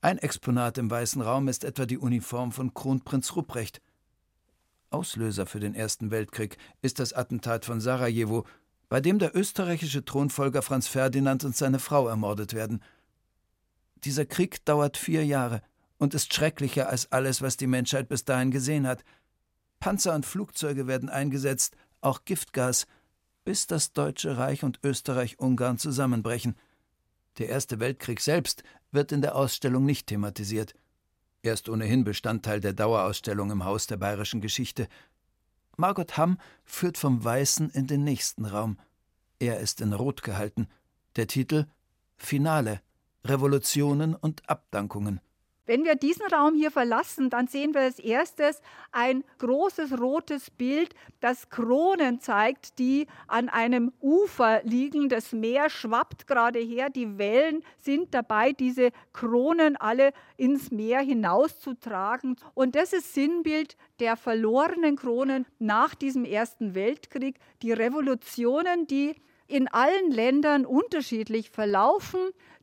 Ein 0.01 0.19
Exponat 0.19 0.79
im 0.79 0.91
Weißen 0.91 1.21
Raum 1.21 1.49
ist 1.49 1.65
etwa 1.65 1.87
die 1.87 1.99
Uniform 1.99 2.53
von 2.53 2.73
Kronprinz 2.75 3.35
Rupprecht. 3.35 3.81
Auslöser 4.91 5.47
für 5.47 5.61
den 5.61 5.75
Ersten 5.75 6.13
Weltkrieg 6.13 6.59
ist 6.81 7.01
das 7.01 7.13
Attentat 7.13 7.65
von 7.65 7.81
Sarajevo, 7.81 8.45
bei 8.89 9.01
dem 9.01 9.19
der 9.19 9.35
österreichische 9.35 10.05
Thronfolger 10.05 10.63
Franz 10.63 10.87
Ferdinand 10.87 11.43
und 11.43 11.57
seine 11.57 11.81
Frau 11.81 12.07
ermordet 12.07 12.55
werden. 12.55 12.81
Dieser 14.05 14.27
Krieg 14.27 14.65
dauert 14.65 14.97
vier 14.97 15.25
Jahre 15.25 15.63
und 15.99 16.15
ist 16.15 16.35
schrecklicher 16.35 16.89
als 16.89 17.11
alles, 17.11 17.41
was 17.41 17.57
die 17.57 17.67
Menschheit 17.67 18.09
bis 18.09 18.25
dahin 18.25 18.51
gesehen 18.51 18.87
hat. 18.87 19.05
Panzer 19.81 20.15
und 20.15 20.27
Flugzeuge 20.27 20.87
werden 20.87 21.09
eingesetzt, 21.09 21.77
auch 22.01 22.25
Giftgas, 22.25 22.87
bis 23.45 23.67
das 23.67 23.93
Deutsche 23.93 24.37
Reich 24.37 24.63
und 24.63 24.81
Österreich-Ungarn 24.83 25.79
zusammenbrechen. 25.79 26.57
Der 27.39 27.49
Erste 27.49 27.81
Weltkrieg 27.81 28.21
selbst 28.21 28.63
wird 28.93 29.11
in 29.11 29.23
der 29.23 29.37
Ausstellung 29.37 29.85
nicht 29.85 30.07
thematisiert. 30.07 30.75
Er 31.43 31.55
ist 31.55 31.69
ohnehin 31.69 32.05
Bestandteil 32.05 32.61
der 32.61 32.73
Dauerausstellung 32.73 33.51
im 33.51 33.65
Haus 33.65 33.87
der 33.87 33.97
bayerischen 33.97 34.41
Geschichte. 34.41 34.89
Margot 35.77 36.17
Hamm 36.17 36.39
führt 36.65 36.97
vom 36.97 37.25
Weißen 37.25 37.71
in 37.71 37.87
den 37.87 38.05
nächsten 38.05 38.45
Raum. 38.45 38.79
Er 39.39 39.61
ist 39.61 39.81
in 39.81 39.93
Rot 39.93 40.23
gehalten. 40.23 40.69
Der 41.17 41.27
Titel 41.27 41.67
Finale 42.17 42.81
Revolutionen 43.27 44.15
und 44.15 44.49
Abdankungen. 44.49 45.21
Wenn 45.67 45.85
wir 45.85 45.95
diesen 45.95 46.27
Raum 46.27 46.55
hier 46.55 46.71
verlassen, 46.71 47.31
dann 47.31 47.47
sehen 47.47 47.73
wir 47.73 47.81
als 47.81 47.99
erstes 47.99 48.61
ein 48.93 49.25
großes 49.39 49.99
rotes 49.99 50.51
Bild, 50.51 50.95
das 51.21 51.49
Kronen 51.49 52.21
zeigt, 52.21 52.79
die 52.79 53.07
an 53.29 53.49
einem 53.49 53.91
Ufer 54.03 54.63
liegen. 54.65 55.09
Das 55.09 55.33
Meer 55.33 55.71
schwappt 55.71 56.27
gerade 56.27 56.59
her, 56.59 56.91
die 56.91 57.17
Wellen 57.17 57.65
sind 57.79 58.13
dabei, 58.13 58.53
diese 58.53 58.91
Kronen 59.15 59.77
alle 59.77 60.13
ins 60.37 60.71
Meer 60.71 61.01
hinauszutragen. 61.01 62.37
Und 62.53 62.77
das 62.77 62.93
ist 62.93 63.15
Sinnbild 63.15 63.79
der 64.01 64.19
verlorenen 64.19 64.97
Kronen 64.97 65.47
nach 65.59 65.95
diesem 65.95 66.27
Ersten 66.27 66.75
Weltkrieg. 66.75 67.39
Die 67.63 67.73
Revolutionen, 67.73 68.87
die 68.87 69.15
in 69.47 69.69
allen 69.69 70.11
Ländern 70.11 70.67
unterschiedlich 70.67 71.51
verlaufen, 71.51 72.21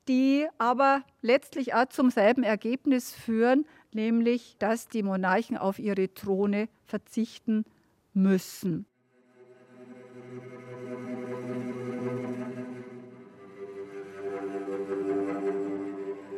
die 0.07 0.47
aber 0.57 1.03
letztlich 1.21 1.73
auch 1.73 1.87
zum 1.87 2.09
selben 2.09 2.43
Ergebnis 2.43 3.13
führen, 3.13 3.65
nämlich 3.93 4.55
dass 4.59 4.87
die 4.87 5.03
Monarchen 5.03 5.57
auf 5.57 5.79
ihre 5.79 6.13
Throne 6.13 6.69
verzichten 6.85 7.65
müssen. 8.13 8.85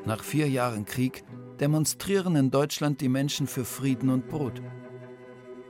Nach 0.05 0.23
vier 0.23 0.49
Jahren 0.49 0.85
Krieg 0.85 1.23
demonstrieren 1.61 2.35
in 2.35 2.51
Deutschland 2.51 2.99
die 2.99 3.07
Menschen 3.07 3.47
für 3.47 3.63
Frieden 3.63 4.09
und 4.09 4.27
Brot. 4.27 4.61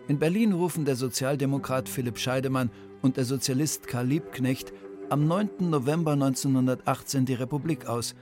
In 0.08 0.18
Berlin 0.18 0.54
rufen 0.54 0.86
der 0.86 0.96
Sozialdemokrat 0.96 1.88
Philipp 1.88 2.18
Scheidemann 2.18 2.72
und 3.02 3.18
der 3.18 3.26
Sozialist 3.26 3.88
Karl 3.88 4.08
Liebknecht 4.08 4.74
am 5.10 5.28
9. 5.28 5.70
November 5.70 6.14
1918 6.14 7.26
die 7.26 7.34
Republik 7.34 7.88
aus. 7.88 8.16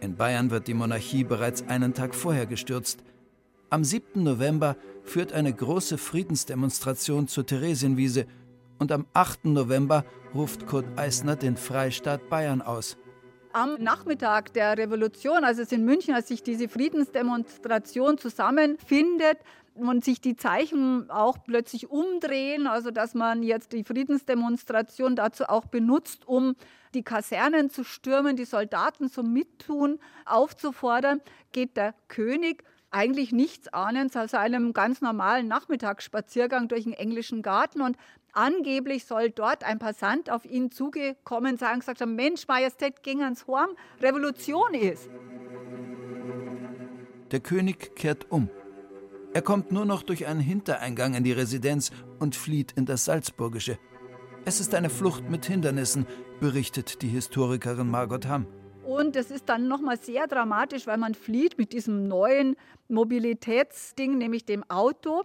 In 0.00 0.16
Bayern 0.16 0.50
wird 0.50 0.66
die 0.66 0.74
Monarchie 0.74 1.24
bereits 1.24 1.66
einen 1.68 1.94
Tag 1.94 2.14
vorher 2.14 2.46
gestürzt. 2.46 3.02
Am 3.70 3.84
7. 3.84 4.22
November 4.22 4.76
führt 5.04 5.32
eine 5.32 5.52
große 5.52 5.98
Friedensdemonstration 5.98 7.28
zur 7.28 7.46
Theresienwiese 7.46 8.26
und 8.78 8.92
am 8.92 9.06
8. 9.14 9.46
November 9.46 10.04
ruft 10.34 10.66
Kurt 10.66 10.86
Eisner 10.96 11.36
den 11.36 11.56
Freistaat 11.56 12.28
Bayern 12.28 12.62
aus. 12.62 12.96
Am 13.54 13.74
Nachmittag 13.82 14.52
der 14.54 14.78
Revolution, 14.78 15.44
also 15.44 15.62
es 15.62 15.72
in 15.72 15.84
München, 15.84 16.14
als 16.14 16.28
sich 16.28 16.42
diese 16.42 16.68
Friedensdemonstration 16.68 18.18
zusammenfindet, 18.18 19.38
und 19.74 20.04
sich 20.04 20.20
die 20.20 20.36
Zeichen 20.36 21.10
auch 21.10 21.38
plötzlich 21.44 21.90
umdrehen, 21.90 22.66
also 22.66 22.90
dass 22.90 23.14
man 23.14 23.42
jetzt 23.42 23.72
die 23.72 23.84
Friedensdemonstration 23.84 25.16
dazu 25.16 25.44
auch 25.44 25.66
benutzt, 25.66 26.26
um 26.26 26.54
die 26.94 27.02
Kasernen 27.02 27.70
zu 27.70 27.84
stürmen, 27.84 28.36
die 28.36 28.44
Soldaten 28.44 29.08
zum 29.08 29.32
Mittun 29.32 29.98
aufzufordern, 30.26 31.20
geht 31.52 31.76
der 31.76 31.94
König 32.08 32.64
eigentlich 32.90 33.32
nichts 33.32 33.68
ahnend 33.72 34.16
aus 34.16 34.34
einem 34.34 34.74
ganz 34.74 35.00
normalen 35.00 35.48
Nachmittagsspaziergang 35.48 36.68
durch 36.68 36.84
den 36.84 36.92
englischen 36.92 37.42
Garten 37.42 37.80
und 37.80 37.96
angeblich 38.32 39.06
soll 39.06 39.30
dort 39.30 39.64
ein 39.64 39.78
Passant 39.78 40.30
auf 40.30 40.44
ihn 40.44 40.70
zugekommen 40.70 41.56
sein 41.56 41.74
und 41.74 41.80
gesagt 41.80 42.02
haben, 42.02 42.14
Mensch, 42.14 42.46
Majestät, 42.46 43.02
ging 43.02 43.22
ans 43.22 43.46
Horn, 43.46 43.70
Revolution 44.00 44.74
ist. 44.74 45.08
Der 47.30 47.40
König 47.40 47.96
kehrt 47.96 48.30
um. 48.30 48.50
Er 49.34 49.40
kommt 49.40 49.72
nur 49.72 49.86
noch 49.86 50.02
durch 50.02 50.26
einen 50.26 50.40
Hintereingang 50.40 51.14
in 51.14 51.24
die 51.24 51.32
Residenz 51.32 51.90
und 52.18 52.36
flieht 52.36 52.72
in 52.72 52.84
das 52.84 53.06
Salzburgische. 53.06 53.78
Es 54.44 54.60
ist 54.60 54.74
eine 54.74 54.90
Flucht 54.90 55.30
mit 55.30 55.46
Hindernissen, 55.46 56.06
berichtet 56.38 57.00
die 57.00 57.08
Historikerin 57.08 57.88
Margot 57.90 58.28
Hamm. 58.28 58.46
Und 58.84 59.16
es 59.16 59.30
ist 59.30 59.48
dann 59.48 59.68
nochmal 59.68 59.98
sehr 59.98 60.26
dramatisch, 60.26 60.86
weil 60.86 60.98
man 60.98 61.14
flieht 61.14 61.56
mit 61.56 61.72
diesem 61.72 62.08
neuen 62.08 62.56
Mobilitätsding, 62.88 64.18
nämlich 64.18 64.44
dem 64.44 64.68
Auto. 64.68 65.22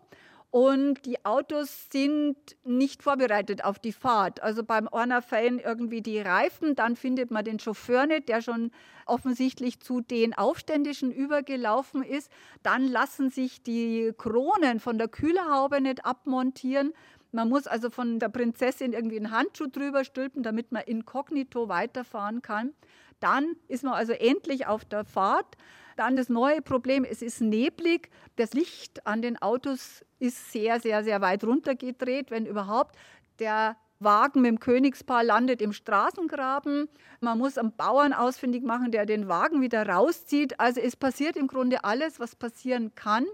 Und 0.50 1.06
die 1.06 1.26
Autos 1.26 1.88
sind 1.92 2.38
nicht 2.64 3.04
vorbereitet 3.04 3.66
auf 3.66 3.80
die 3.80 3.92
Fahrt. 3.92 4.42
Also 4.42 4.64
beim 4.64 4.88
fällen 5.22 5.60
irgendwie 5.60 6.02
die 6.02 6.20
Reifen, 6.20 6.76
dann 6.76 6.96
findet 6.96 7.32
man 7.32 7.44
den 7.44 7.60
Chauffeur 7.60 8.06
nicht, 8.06 8.30
der 8.30 8.42
schon 8.42 8.72
offensichtlich 9.06 9.82
zu 9.82 10.00
den 10.02 10.34
Aufständischen 10.34 11.12
übergelaufen 11.12 12.02
ist. 12.02 12.32
Dann 12.64 12.88
lassen 12.88 13.30
sich 13.30 13.62
die 13.62 14.14
Kronen 14.18 14.80
von 14.80 14.98
der 14.98 15.10
Kühlerhaube 15.10 15.82
nicht 15.82 16.06
abmontieren. 16.06 16.94
Man 17.34 17.50
muss 17.50 17.68
also 17.68 17.90
von 17.90 18.20
der 18.20 18.30
Prinzessin 18.30 18.94
irgendwie 18.94 19.18
einen 19.18 19.32
Handschuh 19.32 19.68
drüber 19.68 20.06
stülpen, 20.06 20.44
damit 20.44 20.72
man 20.72 20.84
inkognito 20.84 21.68
weiterfahren 21.68 22.42
kann. 22.42 22.74
Dann 23.20 23.58
ist 23.68 23.84
man 23.84 23.94
also 23.94 24.14
endlich 24.14 24.66
auf 24.66 24.86
der 24.86 25.04
Fahrt. 25.04 25.58
Dann 25.98 26.16
das 26.16 26.30
neue 26.30 26.62
Problem, 26.62 27.04
es 27.04 27.24
ist 27.24 27.42
neblig. 27.42 28.10
Das 28.36 28.54
Licht 28.54 29.08
an 29.08 29.24
den 29.24 29.42
Autos 29.42 30.06
ist 30.20 30.52
sehr, 30.52 30.80
sehr, 30.80 31.04
sehr 31.04 31.22
weit 31.22 31.44
runtergedreht, 31.44 32.30
wenn 32.30 32.46
überhaupt. 32.46 32.96
Der 33.40 33.76
Wagen 34.00 34.42
mit 34.42 34.50
dem 34.50 34.60
Königspaar 34.60 35.24
landet 35.24 35.60
im 35.60 35.74
Straßengraben. 35.74 36.88
Man 37.20 37.40
muss 37.40 37.58
einen 37.58 37.76
Bauern 37.76 38.14
ausfindig 38.14 38.64
machen, 38.64 38.92
der 38.92 39.08
den 39.08 39.28
Wagen 39.28 39.60
wieder 39.60 39.90
rauszieht. 39.90 40.60
Also 40.60 40.82
es 40.82 40.96
passiert 40.96 41.36
im 41.36 41.48
Grunde 41.48 41.84
alles, 41.84 42.20
was 42.20 42.36
passieren 42.36 42.94
kann. 42.94 43.26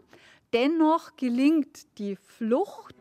Dennoch 0.53 1.17
gelingt 1.17 1.97
die 1.97 2.15
Flucht. 2.15 2.95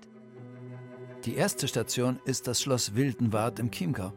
Die 1.24 1.36
erste 1.36 1.68
Station 1.68 2.18
ist 2.24 2.48
das 2.48 2.60
Schloss 2.60 2.96
Wildenwart 2.96 3.60
im 3.60 3.70
Chiemgau. 3.70 4.12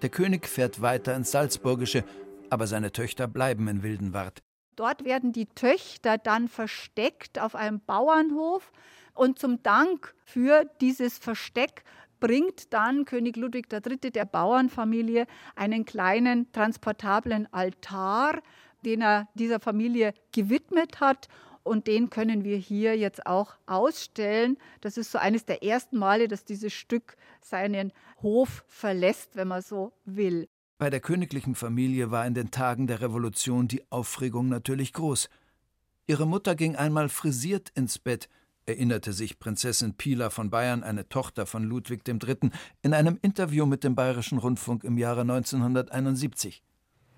Der 0.00 0.08
König 0.08 0.48
fährt 0.48 0.80
weiter 0.80 1.14
ins 1.14 1.32
Salzburgische, 1.32 2.02
aber 2.48 2.66
seine 2.66 2.92
Töchter 2.92 3.28
bleiben 3.28 3.68
in 3.68 3.82
Wildenwart. 3.82 4.42
Dort 4.76 5.04
werden 5.04 5.32
die 5.32 5.46
Töchter 5.46 6.18
dann 6.18 6.48
versteckt 6.48 7.38
auf 7.38 7.54
einem 7.54 7.80
Bauernhof. 7.80 8.72
Und 9.14 9.38
zum 9.38 9.62
Dank 9.62 10.14
für 10.24 10.64
dieses 10.80 11.18
Versteck 11.18 11.84
bringt 12.20 12.72
dann 12.72 13.04
König 13.04 13.36
Ludwig 13.36 13.72
III. 13.72 14.10
der 14.10 14.24
Bauernfamilie 14.24 15.26
einen 15.56 15.84
kleinen 15.84 16.50
transportablen 16.52 17.52
Altar, 17.52 18.40
den 18.84 19.02
er 19.02 19.28
dieser 19.34 19.60
Familie 19.60 20.14
gewidmet 20.32 21.00
hat. 21.00 21.28
Und 21.62 21.86
den 21.86 22.10
können 22.10 22.44
wir 22.44 22.56
hier 22.56 22.96
jetzt 22.96 23.26
auch 23.26 23.56
ausstellen. 23.66 24.58
Das 24.82 24.98
ist 24.98 25.10
so 25.10 25.18
eines 25.18 25.46
der 25.46 25.62
ersten 25.62 25.98
Male, 25.98 26.28
dass 26.28 26.44
dieses 26.44 26.72
Stück 26.72 27.16
seinen 27.40 27.92
Hof 28.20 28.64
verlässt, 28.68 29.36
wenn 29.36 29.48
man 29.48 29.62
so 29.62 29.92
will. 30.04 30.48
Bei 30.76 30.90
der 30.90 30.98
königlichen 30.98 31.54
Familie 31.54 32.10
war 32.10 32.26
in 32.26 32.34
den 32.34 32.50
Tagen 32.50 32.88
der 32.88 33.00
Revolution 33.00 33.68
die 33.68 33.84
Aufregung 33.90 34.48
natürlich 34.48 34.92
groß. 34.92 35.28
Ihre 36.08 36.26
Mutter 36.26 36.56
ging 36.56 36.74
einmal 36.74 37.08
frisiert 37.08 37.70
ins 37.76 38.00
Bett, 38.00 38.28
erinnerte 38.66 39.12
sich 39.12 39.38
Prinzessin 39.38 39.94
Pila 39.94 40.30
von 40.30 40.50
Bayern, 40.50 40.82
eine 40.82 41.08
Tochter 41.08 41.46
von 41.46 41.62
Ludwig 41.62 42.02
III., 42.08 42.50
in 42.82 42.92
einem 42.92 43.20
Interview 43.22 43.66
mit 43.66 43.84
dem 43.84 43.94
Bayerischen 43.94 44.38
Rundfunk 44.38 44.82
im 44.82 44.98
Jahre 44.98 45.20
1971. 45.20 46.64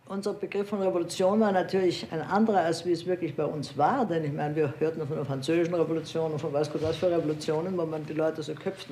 Unser 0.09 0.35
Begriff 0.35 0.69
von 0.69 0.83
Revolution 0.83 1.41
war 1.41 1.51
natürlich 1.51 2.13
ein 2.13 2.21
anderer, 2.21 2.61
als 2.61 2.85
wie 2.85 2.93
es 2.93 3.07
wirklich 3.07 3.35
bei 3.35 3.47
uns 3.47 3.77
war. 3.79 4.07
Denn 4.07 4.25
ich 4.25 4.33
meine, 4.33 4.55
wir 4.55 4.75
hörten 4.79 5.05
von 5.07 5.17
der 5.17 5.25
französischen 5.25 5.75
Revolution 5.75 6.31
und 6.31 6.39
von 6.39 6.53
weiß 6.53 6.71
Gott 6.71 6.83
was 6.83 6.97
für 6.97 7.11
Revolutionen, 7.11 7.77
wo 7.77 7.87
man 7.87 8.05
die 8.05 8.13
Leute 8.13 8.43
so 8.43 8.55
köpft. 8.55 8.89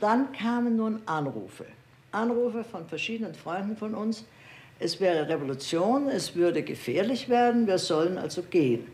Dann 0.00 0.32
kamen 0.32 0.76
nun 0.76 1.00
Anrufe. 1.06 1.64
Anrufe 2.12 2.64
von 2.64 2.86
verschiedenen 2.86 3.34
Freunden 3.34 3.76
von 3.76 3.94
uns, 3.94 4.24
es 4.78 5.00
wäre 5.00 5.28
Revolution, 5.28 6.08
es 6.08 6.34
würde 6.34 6.62
gefährlich 6.62 7.28
werden, 7.28 7.66
wir 7.66 7.78
sollen 7.78 8.18
also 8.18 8.42
gehen. 8.42 8.86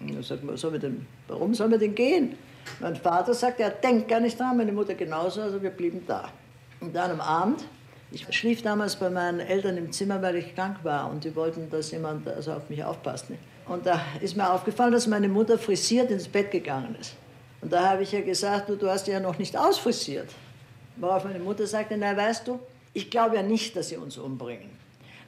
Und 0.00 0.24
sagt 0.24 0.44
man, 0.44 0.56
soll 0.56 0.78
denn, 0.78 1.06
warum 1.28 1.54
sollen 1.54 1.70
wir 1.70 1.78
denn 1.78 1.94
gehen? 1.94 2.36
Mein 2.80 2.96
Vater 2.96 3.32
sagt, 3.34 3.60
er 3.60 3.70
denkt 3.70 4.08
gar 4.08 4.20
nicht 4.20 4.38
dran, 4.38 4.56
meine 4.56 4.72
Mutter 4.72 4.94
genauso, 4.94 5.40
also 5.42 5.62
wir 5.62 5.70
blieben 5.70 6.02
da. 6.06 6.30
Und 6.80 6.94
dann 6.94 7.12
am 7.12 7.20
Abend, 7.20 7.64
ich 8.10 8.26
schlief 8.36 8.62
damals 8.62 8.96
bei 8.96 9.10
meinen 9.10 9.40
Eltern 9.40 9.76
im 9.76 9.92
Zimmer, 9.92 10.20
weil 10.22 10.36
ich 10.36 10.54
krank 10.54 10.78
war 10.82 11.10
und 11.10 11.24
die 11.24 11.34
wollten, 11.34 11.70
dass 11.70 11.90
jemand 11.90 12.26
also 12.28 12.52
auf 12.52 12.68
mich 12.68 12.82
aufpasst. 12.84 13.26
Und 13.66 13.86
da 13.86 14.00
ist 14.20 14.36
mir 14.36 14.50
aufgefallen, 14.50 14.92
dass 14.92 15.06
meine 15.06 15.28
Mutter 15.28 15.58
frisiert 15.58 16.10
ins 16.10 16.28
Bett 16.28 16.50
gegangen 16.50 16.96
ist. 17.00 17.16
Und 17.60 17.72
da 17.72 17.90
habe 17.90 18.02
ich 18.02 18.12
ja 18.12 18.20
gesagt, 18.20 18.68
du, 18.68 18.76
du 18.76 18.88
hast 18.88 19.08
ja 19.08 19.18
noch 19.18 19.38
nicht 19.38 19.56
ausfrisiert. 19.56 20.28
Worauf 20.96 21.24
meine 21.24 21.38
Mutter 21.38 21.66
sagte, 21.66 21.96
na 21.96 22.16
weißt 22.16 22.48
du, 22.48 22.58
ich 22.92 23.10
glaube 23.10 23.36
ja 23.36 23.42
nicht, 23.42 23.76
dass 23.76 23.88
sie 23.90 23.96
uns 23.96 24.16
umbringen. 24.16 24.70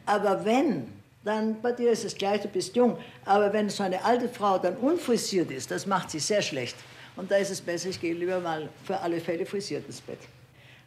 Aber 0.07 0.45
wenn, 0.45 0.87
dann 1.25 1.61
bei 1.61 1.73
dir 1.73 1.91
ist 1.91 2.05
es 2.05 2.15
gleich, 2.15 2.41
du 2.41 2.49
bist 2.49 2.75
jung. 2.75 2.97
Aber 3.25 3.53
wenn 3.53 3.69
so 3.69 3.83
eine 3.83 4.03
alte 4.03 4.29
Frau 4.29 4.59
dann 4.59 4.77
unfrisiert 4.77 5.51
ist, 5.51 5.71
das 5.71 5.87
macht 5.87 6.11
sie 6.11 6.19
sehr 6.19 6.41
schlecht. 6.41 6.77
Und 7.17 7.31
da 7.31 7.37
ist 7.37 7.51
es 7.51 7.61
besser, 7.61 7.91
ich 7.91 8.01
gehe 8.01 8.15
lieber 8.15 8.41
mal 8.41 8.69
für 8.85 8.99
alle 8.99 9.21
Fälle 9.21 9.45
frisiert 9.45 9.87
ins 9.87 10.01
Bett. 10.01 10.21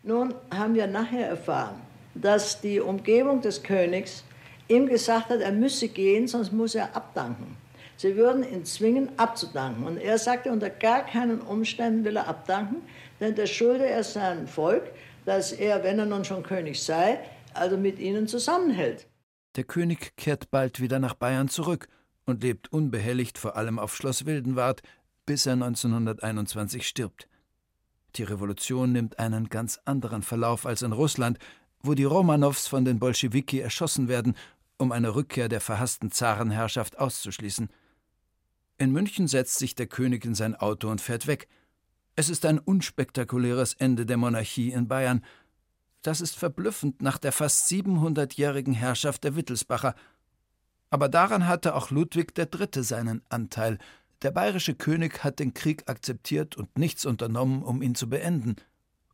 Nun 0.03 0.33
haben 0.49 0.73
wir 0.73 0.87
nachher 0.87 1.27
erfahren, 1.27 1.81
dass 2.15 2.59
die 2.59 2.79
Umgebung 2.79 3.41
des 3.41 3.61
Königs 3.61 4.23
ihm 4.67 4.87
gesagt 4.87 5.29
hat, 5.29 5.41
er 5.41 5.51
müsse 5.51 5.87
gehen, 5.87 6.27
sonst 6.27 6.51
muss 6.51 6.73
er 6.73 6.95
abdanken. 6.95 7.57
Sie 8.01 8.15
würden 8.15 8.43
ihn 8.43 8.65
zwingen, 8.65 9.11
abzudanken. 9.19 9.83
Und 9.83 9.97
er 9.97 10.17
sagte, 10.17 10.51
unter 10.51 10.71
gar 10.71 11.05
keinen 11.05 11.39
Umständen 11.39 12.03
will 12.03 12.15
er 12.15 12.27
abdanken, 12.27 12.77
denn 13.19 13.35
der 13.35 13.45
schulde 13.45 13.85
er 13.85 14.03
seinem 14.03 14.47
Volk, 14.47 14.91
dass 15.25 15.51
er, 15.51 15.83
wenn 15.83 15.99
er 15.99 16.07
nun 16.07 16.25
schon 16.25 16.41
König 16.41 16.81
sei, 16.81 17.19
also 17.53 17.77
mit 17.77 17.99
ihnen 17.99 18.27
zusammenhält. 18.27 19.05
Der 19.55 19.65
König 19.65 20.15
kehrt 20.17 20.49
bald 20.49 20.79
wieder 20.79 20.97
nach 20.97 21.13
Bayern 21.13 21.47
zurück 21.47 21.89
und 22.25 22.41
lebt 22.41 22.73
unbehelligt 22.73 23.37
vor 23.37 23.55
allem 23.55 23.77
auf 23.77 23.95
Schloss 23.95 24.25
Wildenwart, 24.25 24.81
bis 25.27 25.45
er 25.45 25.53
1921 25.53 26.87
stirbt. 26.87 27.27
Die 28.15 28.23
Revolution 28.23 28.93
nimmt 28.93 29.19
einen 29.19 29.47
ganz 29.47 29.79
anderen 29.85 30.23
Verlauf 30.23 30.65
als 30.65 30.81
in 30.81 30.93
Russland, 30.93 31.37
wo 31.83 31.93
die 31.93 32.05
Romanows 32.05 32.65
von 32.65 32.83
den 32.83 32.97
Bolschewiki 32.97 33.59
erschossen 33.59 34.07
werden, 34.07 34.35
um 34.79 34.91
eine 34.91 35.13
Rückkehr 35.13 35.49
der 35.49 35.61
verhassten 35.61 36.09
Zarenherrschaft 36.09 36.97
auszuschließen. 36.97 37.69
In 38.81 38.93
München 38.93 39.27
setzt 39.27 39.59
sich 39.59 39.75
der 39.75 39.85
König 39.85 40.25
in 40.25 40.33
sein 40.33 40.55
Auto 40.55 40.89
und 40.89 41.01
fährt 41.01 41.27
weg. 41.27 41.47
Es 42.15 42.29
ist 42.29 42.47
ein 42.47 42.57
unspektakuläres 42.57 43.75
Ende 43.75 44.07
der 44.07 44.17
Monarchie 44.17 44.71
in 44.71 44.87
Bayern. 44.87 45.23
Das 46.01 46.19
ist 46.19 46.35
verblüffend 46.35 46.99
nach 46.99 47.19
der 47.19 47.31
fast 47.31 47.69
700-jährigen 47.69 48.73
Herrschaft 48.73 49.23
der 49.23 49.35
Wittelsbacher. 49.35 49.93
Aber 50.89 51.09
daran 51.09 51.47
hatte 51.47 51.75
auch 51.75 51.91
Ludwig 51.91 52.33
III. 52.35 52.83
seinen 52.83 53.21
Anteil. 53.29 53.77
Der 54.23 54.31
bayerische 54.31 54.73
König 54.73 55.23
hat 55.23 55.37
den 55.37 55.53
Krieg 55.53 55.87
akzeptiert 55.87 56.57
und 56.57 56.75
nichts 56.79 57.05
unternommen, 57.05 57.61
um 57.61 57.83
ihn 57.83 57.93
zu 57.93 58.09
beenden, 58.09 58.55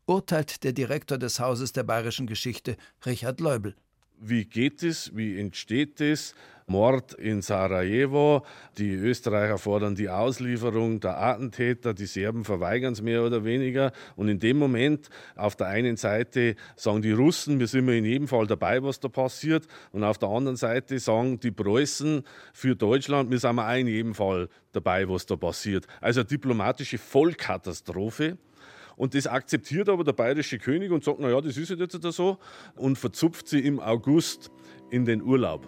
urteilt 0.05 0.63
der 0.63 0.71
Direktor 0.71 1.17
des 1.17 1.41
Hauses 1.41 1.73
der 1.73 1.83
bayerischen 1.83 2.25
Geschichte, 2.25 2.77
Richard 3.05 3.41
Leubel. 3.41 3.75
Wie 4.19 4.45
geht 4.45 4.83
es? 4.83 5.15
Wie 5.15 5.39
entsteht 5.39 6.01
es? 6.01 6.33
Mord 6.69 7.13
in 7.13 7.41
Sarajevo. 7.41 8.45
Die 8.77 8.93
Österreicher 8.93 9.57
fordern 9.57 9.95
die 9.95 10.09
Auslieferung 10.09 10.99
der 10.99 11.17
Attentäter, 11.17 11.93
die 11.93 12.05
Serben 12.05 12.43
verweigern 12.43 12.91
es 12.91 13.01
mehr 13.01 13.23
oder 13.23 13.45
weniger. 13.45 13.93
Und 14.17 14.27
in 14.27 14.39
dem 14.39 14.57
Moment, 14.57 15.09
auf 15.37 15.55
der 15.55 15.67
einen 15.67 15.95
Seite 15.95 16.55
sagen 16.75 17.01
die 17.01 17.13
Russen, 17.13 17.59
wir 17.59 17.67
sind 17.67 17.87
in 17.87 18.03
jedem 18.03 18.27
Fall 18.27 18.47
dabei, 18.47 18.83
was 18.83 18.99
da 18.99 19.07
passiert. 19.07 19.65
Und 19.93 20.03
auf 20.03 20.17
der 20.17 20.27
anderen 20.27 20.57
Seite 20.57 20.99
sagen 20.99 21.39
die 21.39 21.51
Preußen 21.51 22.23
für 22.51 22.75
Deutschland, 22.75 23.31
wir 23.31 23.39
sind 23.39 23.59
auch 23.59 23.75
in 23.75 23.87
jedem 23.87 24.13
Fall 24.13 24.49
dabei, 24.73 25.07
was 25.07 25.25
da 25.25 25.37
passiert. 25.37 25.87
Also 26.01 26.19
eine 26.19 26.27
diplomatische 26.27 26.97
Vollkatastrophe. 26.97 28.37
Und 28.97 29.13
das 29.13 29.27
akzeptiert 29.27 29.87
aber 29.89 30.03
der 30.03 30.13
bayerische 30.13 30.57
König 30.57 30.91
und 30.91 31.03
sagt, 31.03 31.19
naja, 31.19 31.39
das 31.39 31.55
ist 31.55 31.69
jetzt 31.69 32.01
so 32.01 32.39
und 32.75 32.97
verzupft 32.97 33.47
sie 33.47 33.59
im 33.59 33.79
August 33.79 34.51
in 34.89 35.05
den 35.05 35.21
Urlaub. 35.21 35.65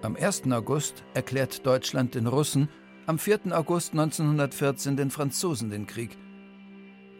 Am 0.00 0.16
1. 0.16 0.50
August 0.50 1.04
erklärt 1.12 1.66
Deutschland 1.66 2.14
den 2.14 2.26
Russen, 2.26 2.68
am 3.06 3.18
4. 3.18 3.40
August 3.50 3.92
1914 3.92 4.96
den 4.96 5.10
Franzosen 5.10 5.70
den 5.70 5.86
Krieg. 5.86 6.16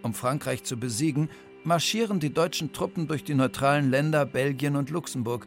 Um 0.02 0.14
Frankreich 0.14 0.64
zu 0.64 0.78
besiegen, 0.78 1.28
marschieren 1.64 2.18
die 2.18 2.32
deutschen 2.32 2.72
Truppen 2.72 3.08
durch 3.08 3.24
die 3.24 3.34
neutralen 3.34 3.90
Länder 3.90 4.24
Belgien 4.24 4.76
und 4.76 4.90
Luxemburg. 4.90 5.46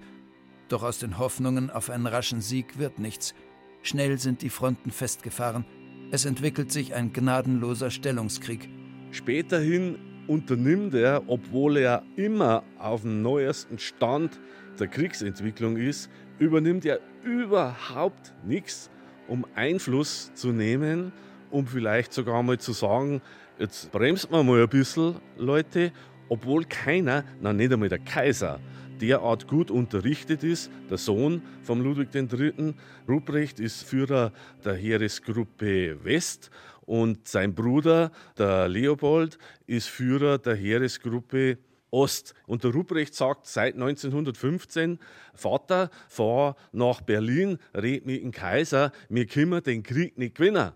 Doch 0.68 0.84
aus 0.84 1.00
den 1.00 1.18
Hoffnungen 1.18 1.72
auf 1.72 1.90
einen 1.90 2.06
raschen 2.06 2.42
Sieg 2.42 2.78
wird 2.78 3.00
nichts. 3.00 3.34
Schnell 3.82 4.20
sind 4.20 4.42
die 4.42 4.50
Fronten 4.50 4.92
festgefahren. 4.92 5.66
Es 6.14 6.26
entwickelt 6.26 6.74
sich 6.74 6.94
ein 6.94 7.14
gnadenloser 7.14 7.90
Stellungskrieg. 7.90 8.68
Späterhin 9.12 9.98
unternimmt 10.28 10.94
er, 10.94 11.24
obwohl 11.28 11.78
er 11.78 12.04
immer 12.18 12.64
auf 12.78 13.04
dem 13.04 13.22
neuesten 13.22 13.80
Stand 13.80 14.38
der 14.78 14.88
Kriegsentwicklung 14.88 15.78
ist, 15.78 16.10
übernimmt 16.38 16.86
er 16.86 17.00
überhaupt 17.24 18.34
nichts, 18.46 18.90
um 19.30 19.46
Einfluss 19.56 20.34
zu 20.34 20.52
nehmen, 20.52 21.14
um 21.50 21.66
vielleicht 21.66 22.12
sogar 22.12 22.44
mal 22.44 22.60
zu 22.60 22.74
sagen, 22.74 23.22
jetzt 23.58 23.90
bremst 23.94 24.30
man 24.30 24.46
mal 24.46 24.64
ein 24.64 24.70
bisschen, 24.70 25.16
Leute, 25.38 25.94
obwohl 26.32 26.64
keiner, 26.64 27.26
na 27.42 27.52
nicht 27.52 27.74
einmal 27.74 27.90
der 27.90 28.00
Kaiser, 28.00 28.62
derart 29.02 29.50
gut 29.50 29.70
unterrichtet 29.70 30.46
ist. 30.46 30.72
Der 30.90 30.98
Sohn 30.98 31.42
von 31.62 31.82
Ludwig 31.84 32.16
III., 32.16 32.74
Ruprecht, 33.06 33.60
ist 33.60 33.84
Führer 33.84 34.32
der 34.64 34.76
Heeresgruppe 34.76 36.02
West 36.06 36.50
und 36.86 37.28
sein 37.28 37.54
Bruder, 37.54 38.14
der 38.38 38.70
Leopold, 38.70 39.40
ist 39.68 39.90
Führer 39.90 40.38
der 40.38 40.56
Heeresgruppe 40.56 41.58
Ost. 41.90 42.34
Und 42.48 42.64
der 42.64 42.72
Ruprecht 42.72 43.14
sagt 43.14 43.46
seit 43.46 43.74
1915, 43.74 45.00
Vater, 45.34 45.90
fahr 46.08 46.56
nach 46.72 47.02
Berlin, 47.02 47.58
red 47.76 48.06
mit 48.06 48.24
dem 48.24 48.32
Kaiser, 48.32 48.94
wir 49.10 49.26
können 49.26 49.62
den 49.64 49.84
Krieg 49.84 50.18
nicht 50.18 50.36
gewinnen. 50.36 50.72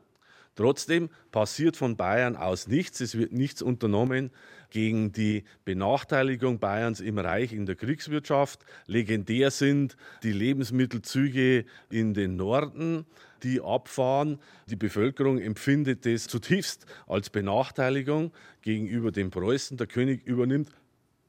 Trotzdem 0.55 1.09
passiert 1.31 1.77
von 1.77 1.95
Bayern 1.95 2.35
aus 2.35 2.67
nichts, 2.67 2.99
es 2.99 3.17
wird 3.17 3.31
nichts 3.31 3.61
unternommen 3.61 4.31
gegen 4.75 5.13
die 5.13 5.45
Benachteiligung 5.63 6.59
Bayerns 6.59 6.99
im 6.99 7.17
Reich 7.17 7.53
in 7.53 7.65
der 7.65 7.75
Kriegswirtschaft. 7.75 8.65
Legendär 8.88 9.49
sind 9.49 9.95
die 10.21 10.33
Lebensmittelzüge 10.33 11.63
in 11.89 12.13
den 12.13 12.35
Norden, 12.35 13.05
die 13.41 13.61
abfahren. 13.61 14.38
Die 14.67 14.75
Bevölkerung 14.75 15.39
empfindet 15.39 16.05
das 16.05 16.27
zutiefst 16.27 16.85
als 17.07 17.29
Benachteiligung 17.29 18.33
gegenüber 18.63 19.13
den 19.13 19.29
Preußen. 19.29 19.77
Der 19.77 19.88
König 19.88 20.27
übernimmt 20.27 20.69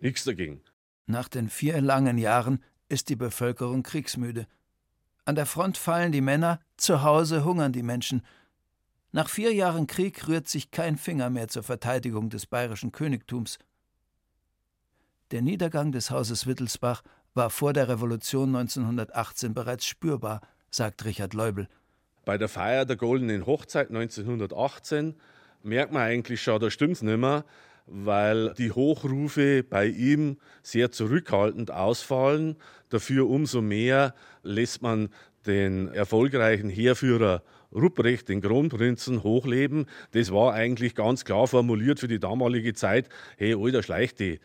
Nichts 0.01 0.25
dagegen. 0.25 0.61
Nach 1.07 1.29
den 1.29 1.49
vier 1.49 1.81
langen 1.81 2.19
Jahren 2.19 2.65
ist 2.89 3.11
die 3.11 3.17
Bevölkerung 3.17 3.85
kriegsmüde. 3.85 4.49
An 5.25 5.37
der 5.37 5.47
Front 5.47 5.79
fallen 5.79 6.11
die 6.11 6.21
Männer, 6.21 6.59
zu 6.77 7.05
Hause 7.05 7.45
hungern 7.45 7.73
die 7.73 7.85
Menschen. 7.85 8.23
Nach 9.13 9.29
vier 9.29 9.53
Jahren 9.55 9.87
Krieg 9.87 10.29
rührt 10.29 10.49
sich 10.49 10.71
kein 10.71 10.97
Finger 10.97 11.31
mehr 11.31 11.49
zur 11.49 11.63
Verteidigung 11.63 12.29
des 12.29 12.47
bayerischen 12.47 12.93
Königtums. 12.93 13.59
Der 15.31 15.43
Niedergang 15.43 15.93
des 15.93 16.11
Hauses 16.11 16.47
Wittelsbach 16.47 17.03
war 17.35 17.51
vor 17.51 17.73
der 17.73 17.89
Revolution 17.89 18.55
1918 18.55 19.55
bereits 19.55 19.87
spürbar, 19.87 20.41
sagt 20.71 21.05
Richard 21.05 21.35
Leubel. 21.35 21.69
Bei 22.25 22.39
der 22.39 22.49
Feier 22.49 22.85
der 22.85 22.97
Goldenen 22.97 23.47
Hochzeit 23.47 23.89
1918 23.89 25.15
merkt 25.63 25.93
man 25.93 26.03
eigentlich 26.03 26.43
schon, 26.43 26.61
da 26.61 26.71
stimmt's 26.71 27.03
nicht 27.03 27.19
mehr 27.19 27.45
weil 27.87 28.53
die 28.55 28.73
Hochrufe 28.73 29.63
bei 29.63 29.87
ihm 29.87 30.39
sehr 30.63 30.91
zurückhaltend 30.91 31.71
ausfallen. 31.71 32.57
Dafür 32.89 33.29
umso 33.29 33.63
mehr 33.63 34.15
lässt 34.43 34.83
man 34.83 35.09
den 35.47 35.89
erfolgreichen 35.89 36.69
Heerführer 36.69 37.43
Rupprecht, 37.77 38.29
den 38.29 38.41
Kronprinzen, 38.41 39.23
hochleben. 39.23 39.87
Das 40.13 40.33
war 40.33 40.55
eigentlich 40.55 40.95
ganz 40.95 41.25
klar 41.25 41.47
formuliert 41.47 42.01
für 42.01 42.09
die 42.09 42.19
damalige 42.19 42.75
Zeit. 42.75 43.09
Hey, 43.37 43.55
alter 43.55 43.83
Schleichte, 43.83 44.41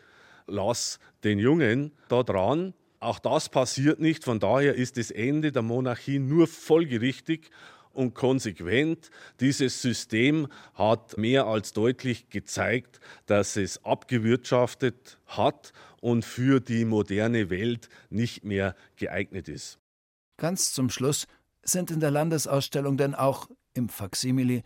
lass 0.46 0.98
den 1.24 1.38
Jungen 1.38 1.92
da 2.08 2.22
dran. 2.22 2.74
Auch 3.00 3.18
das 3.18 3.48
passiert 3.48 3.98
nicht. 3.98 4.22
Von 4.22 4.38
daher 4.38 4.74
ist 4.74 4.96
das 4.96 5.10
Ende 5.10 5.50
der 5.50 5.62
Monarchie 5.62 6.18
nur 6.18 6.46
folgerichtig 6.46 7.50
und 7.92 8.14
konsequent. 8.14 9.10
Dieses 9.40 9.82
System 9.82 10.48
hat 10.74 11.18
mehr 11.18 11.46
als 11.46 11.72
deutlich 11.72 12.28
gezeigt, 12.30 13.00
dass 13.26 13.56
es 13.56 13.84
abgewirtschaftet 13.84 15.18
hat 15.26 15.72
und 16.00 16.24
für 16.24 16.60
die 16.60 16.84
moderne 16.84 17.50
Welt 17.50 17.88
nicht 18.10 18.44
mehr 18.44 18.76
geeignet 18.96 19.48
ist. 19.48 19.78
Ganz 20.36 20.72
zum 20.72 20.90
Schluss 20.90 21.26
sind 21.62 21.90
in 21.90 22.00
der 22.00 22.10
Landesausstellung 22.10 22.96
denn 22.96 23.14
auch 23.14 23.48
im 23.74 23.88
Faksimile 23.88 24.62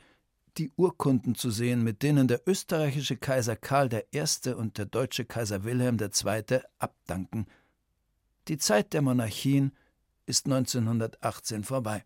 die 0.59 0.73
Urkunden 0.77 1.35
zu 1.35 1.51
sehen, 1.51 1.85
mit 1.85 2.03
denen 2.03 2.29
der 2.29 2.41
österreichische 2.47 3.17
Kaiser 3.17 3.57
Karl 3.57 3.91
I. 4.15 4.51
und 4.51 4.79
der 4.79 4.87
deutsche 4.87 5.25
Kaiser 5.25 5.65
Wilhelm 5.65 5.99
II. 6.01 6.61
abdanken. 6.79 7.47
Die 8.49 8.59
Zeit 8.59 8.93
der 8.93 9.03
Monarchien 9.03 9.73
ist 10.25 10.47
1918 10.47 11.65
vorbei. 11.65 12.05